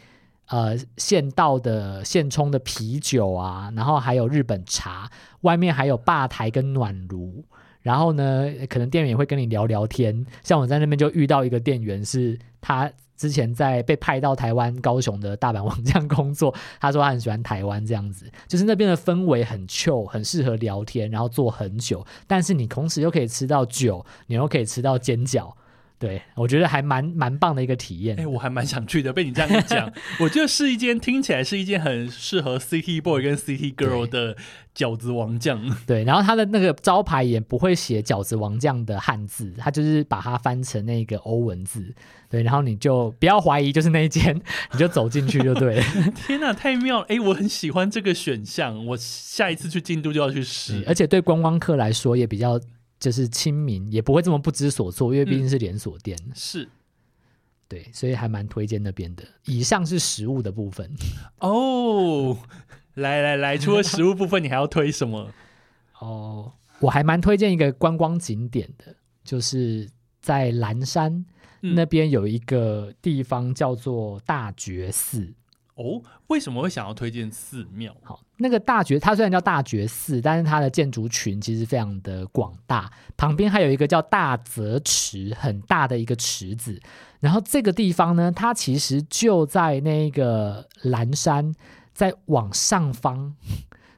[0.47, 5.09] 呃，现倒的现冲的啤酒啊，然后还有日本茶，
[5.41, 7.43] 外面还有吧台跟暖炉，
[7.81, 10.25] 然后呢，可能店员也会跟你聊聊天。
[10.43, 25.53] 像我在那边就遇到一个店员，是他之前在被派到台湾高雄的大阪王将工作，他说他很喜欢台湾这样子，就是那边的氛围很 chill，很适合聊天，然后坐很久，但是你同时又可以吃到酒，你又可以吃到煎饺。
[26.03, 28.19] 对，我觉得还蛮蛮棒的一个体验。
[28.19, 29.13] 哎，我还蛮想去的。
[29.13, 29.89] 被你这样一讲，
[30.19, 34.35] 我觉得是一间听起来是一间很适合 City Boy 跟 City Girl 的
[34.75, 35.73] 饺子王酱。
[35.87, 41.95] 对，然后他的那个招牌也不会写饺子王酱的汉字，他就是把它翻成那个欧文字。
[42.29, 44.35] 对，然后你就不要怀疑，就是那一间，
[44.73, 45.83] 你就走进去就对了。
[46.27, 47.05] 天哪，太妙了！
[47.07, 50.83] 哎，我很喜欢这个选项，我下一次去京都就要去试。
[50.85, 52.59] 而且对观光客来说也比较。
[53.03, 56.17] 就是亲民，也不会这么不知所措，因为毕竟是连锁店。
[56.25, 56.69] 嗯、是，
[57.67, 59.25] 对，所以还蛮推荐那边的。
[59.43, 60.89] 以上是食物的部分
[61.39, 62.37] 哦。
[62.93, 65.33] 来来来，除了食物部分，你还要推什么？
[65.99, 69.89] 哦，我还蛮推荐一个观光景点的，就是
[70.21, 71.25] 在蓝山、
[71.59, 75.33] 嗯、那边有一个地方叫做大觉寺。
[75.75, 77.93] 哦，为什么会想要推荐寺庙？
[78.01, 86.77] 好，那个大觉，它虽然叫大觉寺，但是它的建筑群其实非常的广大，旁边还有一个叫大泽池，很大的一个池子。
[87.21, 91.53] 然后这个地方呢，它其实就在那个蓝山，
[91.93, 93.33] 再往上方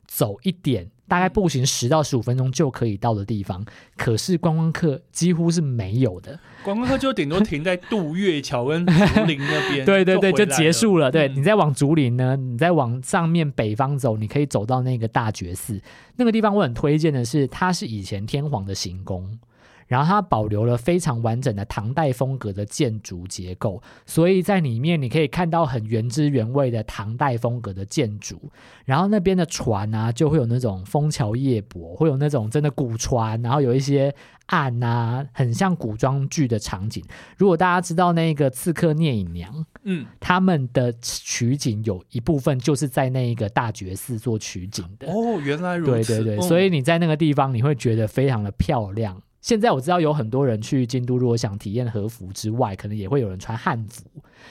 [0.05, 0.91] 走一点。
[1.07, 3.63] 大概步行十到十五分钟就可以到的地方，
[3.95, 6.39] 可是观光客几乎是没有的。
[6.63, 8.93] 观光客就顶多停在渡月桥跟竹
[9.25, 11.11] 林那边， 对对对，就结束了。
[11.11, 15.79] 对，你再往竹林呢，你再往上面北方走，你可以走到那个大觉寺
[16.15, 16.55] 那个地方。
[16.55, 19.37] 我很推荐的是，它是以前天皇的行宫。
[19.87, 28.51] 然后它保留了非常完整的唐代风格的建筑结构，所以在里面你可以看到很原汁原味的唐代风格的建筑。
[28.85, 34.13] 然后那边的船啊，就会有那种枫桥夜泊，会有那种真的古船，然后有一些
[34.47, 37.03] 岸啊，很像古装剧的场景。
[37.37, 39.53] 如果大家知道那个《刺客聂隐娘》，
[39.83, 45.07] 嗯，他们的取景有一部分就是在那一个大觉寺做取景的。
[45.07, 45.91] 哦，原来如此。
[45.91, 49.21] 对对对，所以你在那个地方你会觉得非常的漂亮。
[49.45, 54.03] 现在我知道有很多人去京都，如果想体验和服之外，可能也会有人穿汉服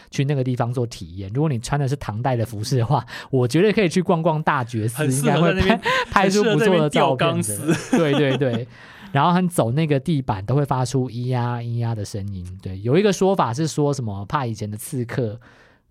[0.08, 1.28] 去那个地方做体验。
[1.34, 5.76] 如果你穿的是唐代的服饰的话，我觉得可以去逛逛大觉寺，应该会拍
[6.12, 7.42] 拍出不错的照片。
[7.90, 8.68] 对对对，
[9.10, 12.46] 然后很走那个地板都会发出咿呀咿呀的声音。
[12.62, 15.40] 对，有一个说法是说什么怕以前的刺客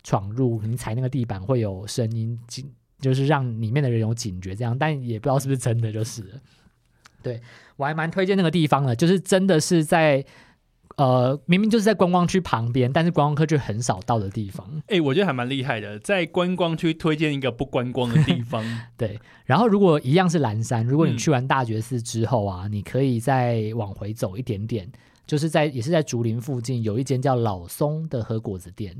[0.02, 6.40] 闯入，你踩那个地板会有声音，警就是让里面的人有警觉这样，但也不知道是不是真的，就是。
[7.24, 7.40] 对，
[7.76, 10.22] 我还蛮推荐那个地方的，就是真的是在，
[10.96, 14.64] 呃，明明就是在观光区旁边，但是观光客却很少到的地方。
[14.88, 18.62] 哎、欸，我觉得还蛮厉害的，在观光区推荐一个不观光的地 方。
[18.98, 24.86] 对，然后如果一样是蓝山，如果你去完大觉寺之后啊，嗯、你可以再往回走一点点，
[25.26, 28.94] 就是在也是在竹林附近有一间叫老松的和果子店。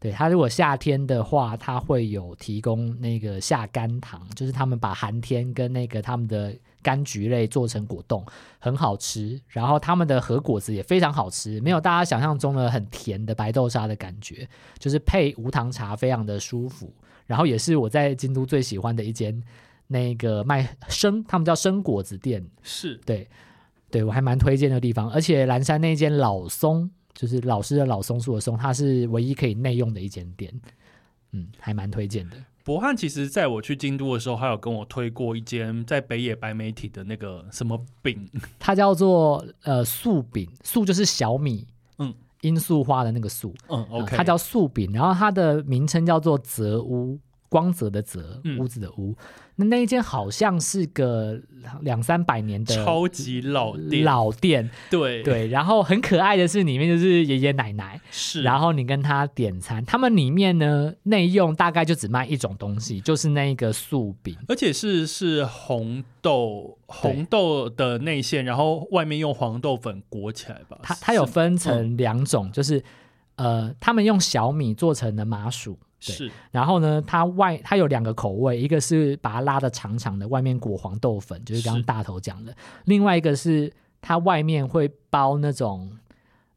[0.00, 6.56] 对，它如果夏天的话，它会有提供那个夏甘糖，就是他们把寒天跟那个他们的。
[6.88, 8.24] 柑橘类做成果冻，
[8.58, 9.38] 很好吃。
[9.48, 14.48] 然后他们的和果子也非常好吃，没有大家想象中的很甜的白豆沙的感觉，
[14.78, 16.92] 就是配无糖茶非常的舒服。
[17.26, 19.42] 然后也是我在京都最喜欢的一间
[19.88, 23.28] 那个卖生，他们叫生果子店，是对
[23.90, 25.10] 对，我还蛮推荐的地方。
[25.10, 30.50] 而且岚山那间老松，就是老师的老松树的松，它是唯一可以内用的一间店，
[31.32, 32.36] 嗯，还蛮推荐的。
[32.68, 38.28] 博汉其实在我去京都的时候，还有跟我推过一间在北野白媒体的那个什么饼，
[38.60, 41.66] 它叫做呃素饼，素就是小米，
[41.96, 42.12] 嗯，
[42.42, 47.18] 罂粟花的那个素，嗯，OK，它叫素饼，然后它的名称叫做泽屋，
[47.48, 49.12] 光泽的泽，屋子的屋。
[49.12, 49.16] 嗯
[49.60, 51.36] 那那一间好像是个
[51.80, 55.48] 两三百年的超级老店，老店，对对。
[55.48, 58.44] 然后很可爱的是，里面就是爷爷奶奶，是。
[58.44, 70.78] 然后你跟他点餐，他们里面呢内用大概就只卖一种东西，就是那个素饼，而且是是红豆红豆的内馅，然后外面用黄豆粉裹起来吧。
[70.84, 72.80] 它它有分成两种，嗯、就是
[73.34, 75.76] 呃，他们用小米做成的麻薯。
[76.00, 82.52] 是，然后呢，它外它有两个口味，一个是把它拉的长长的，外面裹黄豆粉，就是刚刚大头讲的；
[82.84, 85.90] 另外一个是它外面会包那种，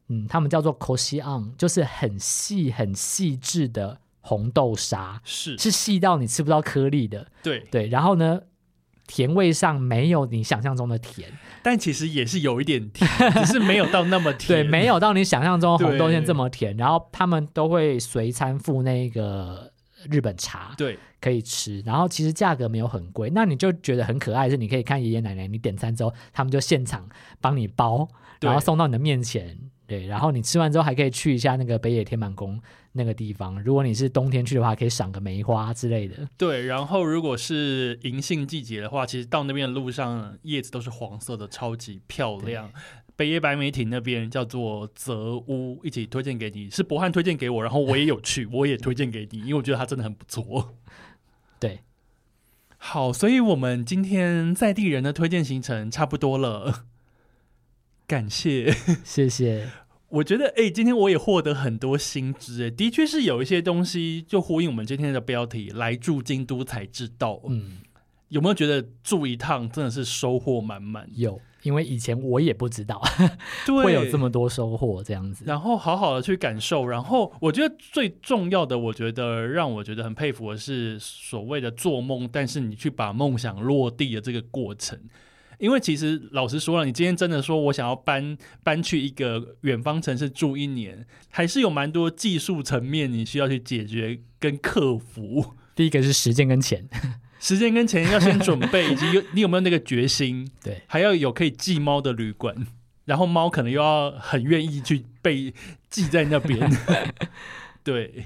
[0.08, 5.58] 嗯，他们叫做 koshi-an，就是很细很细致的红豆沙，是。
[5.58, 7.60] 是细到你吃不到颗粒的，对。
[7.70, 7.88] 对。
[7.88, 8.40] 然后呢，
[9.14, 11.30] 甜味上没有你想象中的甜，
[11.62, 14.48] 但其实也是有一点甜，只是没有到那么甜。
[14.64, 16.74] 对，没有到你想象中红豆馅这么甜。
[16.78, 19.70] 然后他们都会随餐附那个
[20.10, 21.82] 日本茶，对，可以吃。
[21.82, 24.48] 然后其实价格没有很贵，那你就觉得很可爱。
[24.48, 27.06] 是你可以看爷爷奶奶，你点餐之后，他们就现场
[27.38, 28.08] 帮你包，
[28.40, 29.58] 然后送到你的面前。
[29.92, 32.58] 对，然后你吃完之后还可以去一下那个北野天满宫
[32.92, 33.62] 那个地方。
[33.62, 36.26] 如果你是冬天去的话，可以赏个梅花之类的。
[36.38, 42.72] 对，然后如果是银杏季节的话，其实到那边的路上叶子都是黄色的，超级漂亮。
[43.16, 50.74] 北野白梅亭那边叫做泽屋，一起推荐给你，是博汉推荐给我，然后我也有去，我也推荐给你，因为我觉得它真的很不错。
[51.60, 51.80] 对，
[52.78, 56.86] 好，所以我们今天在地人的推荐行程差不多了，
[58.06, 58.74] 感谢，
[59.04, 59.68] 谢谢。
[60.12, 67.40] 我觉得，哎、欸，今天我也获得很多新知，哎，的确是有一些东西就呼应我们今天的标题，来住京都才知道。
[67.48, 67.78] 嗯，
[68.28, 71.08] 有没有觉得住一趟真的是收获满满？
[71.14, 71.40] 有。
[71.62, 73.00] 因为以前我也不知道
[73.84, 84.98] 会有这么多收获这样子，然后好好的去感受，然后我觉得最重要的，我觉得让我觉得很佩服的是所谓的做梦，但是你去把梦想落地的这个过程。
[85.62, 95.54] 因为其实老实说了，你今天真的说我想要搬搬去一个远方城市住一年，还是有蛮多技术层面你需要去解决跟克服。
[95.76, 96.88] 第一个是时间跟钱。
[97.38, 100.50] 时间跟钱要先准备， 以及有你有没有那个决心？
[100.64, 102.66] 对，还要有可以寄猫的旅馆，
[103.04, 105.54] 然后猫可能又要很愿意去被
[105.88, 106.68] 寄在那边。
[107.84, 108.24] 对，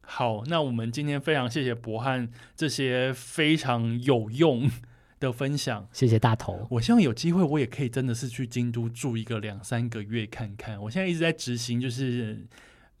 [0.00, 4.68] 好，那我们今天非常谢谢博汉这些非常有用
[5.26, 6.66] 的分享，谢谢大头。
[6.70, 10.80] 我希望有机会我也可以真的是去京都住一个两三个月看看。
[10.82, 12.46] 我现在一直在执行，就是。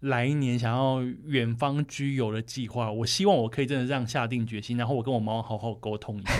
[0.02, 6.32] 来一年想要远方居游的计划，我希望我可以真的这样下定决心，然后我跟我猫好好沟通一下。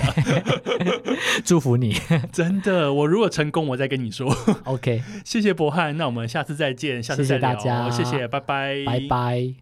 [1.47, 1.95] 祝福你，
[2.33, 4.37] 真的，我如果成功，我再跟你说。
[4.65, 9.62] OK，谢谢博翰，那我们下次再见，下次再聊，谢谢大家，谢谢，拜拜，拜拜。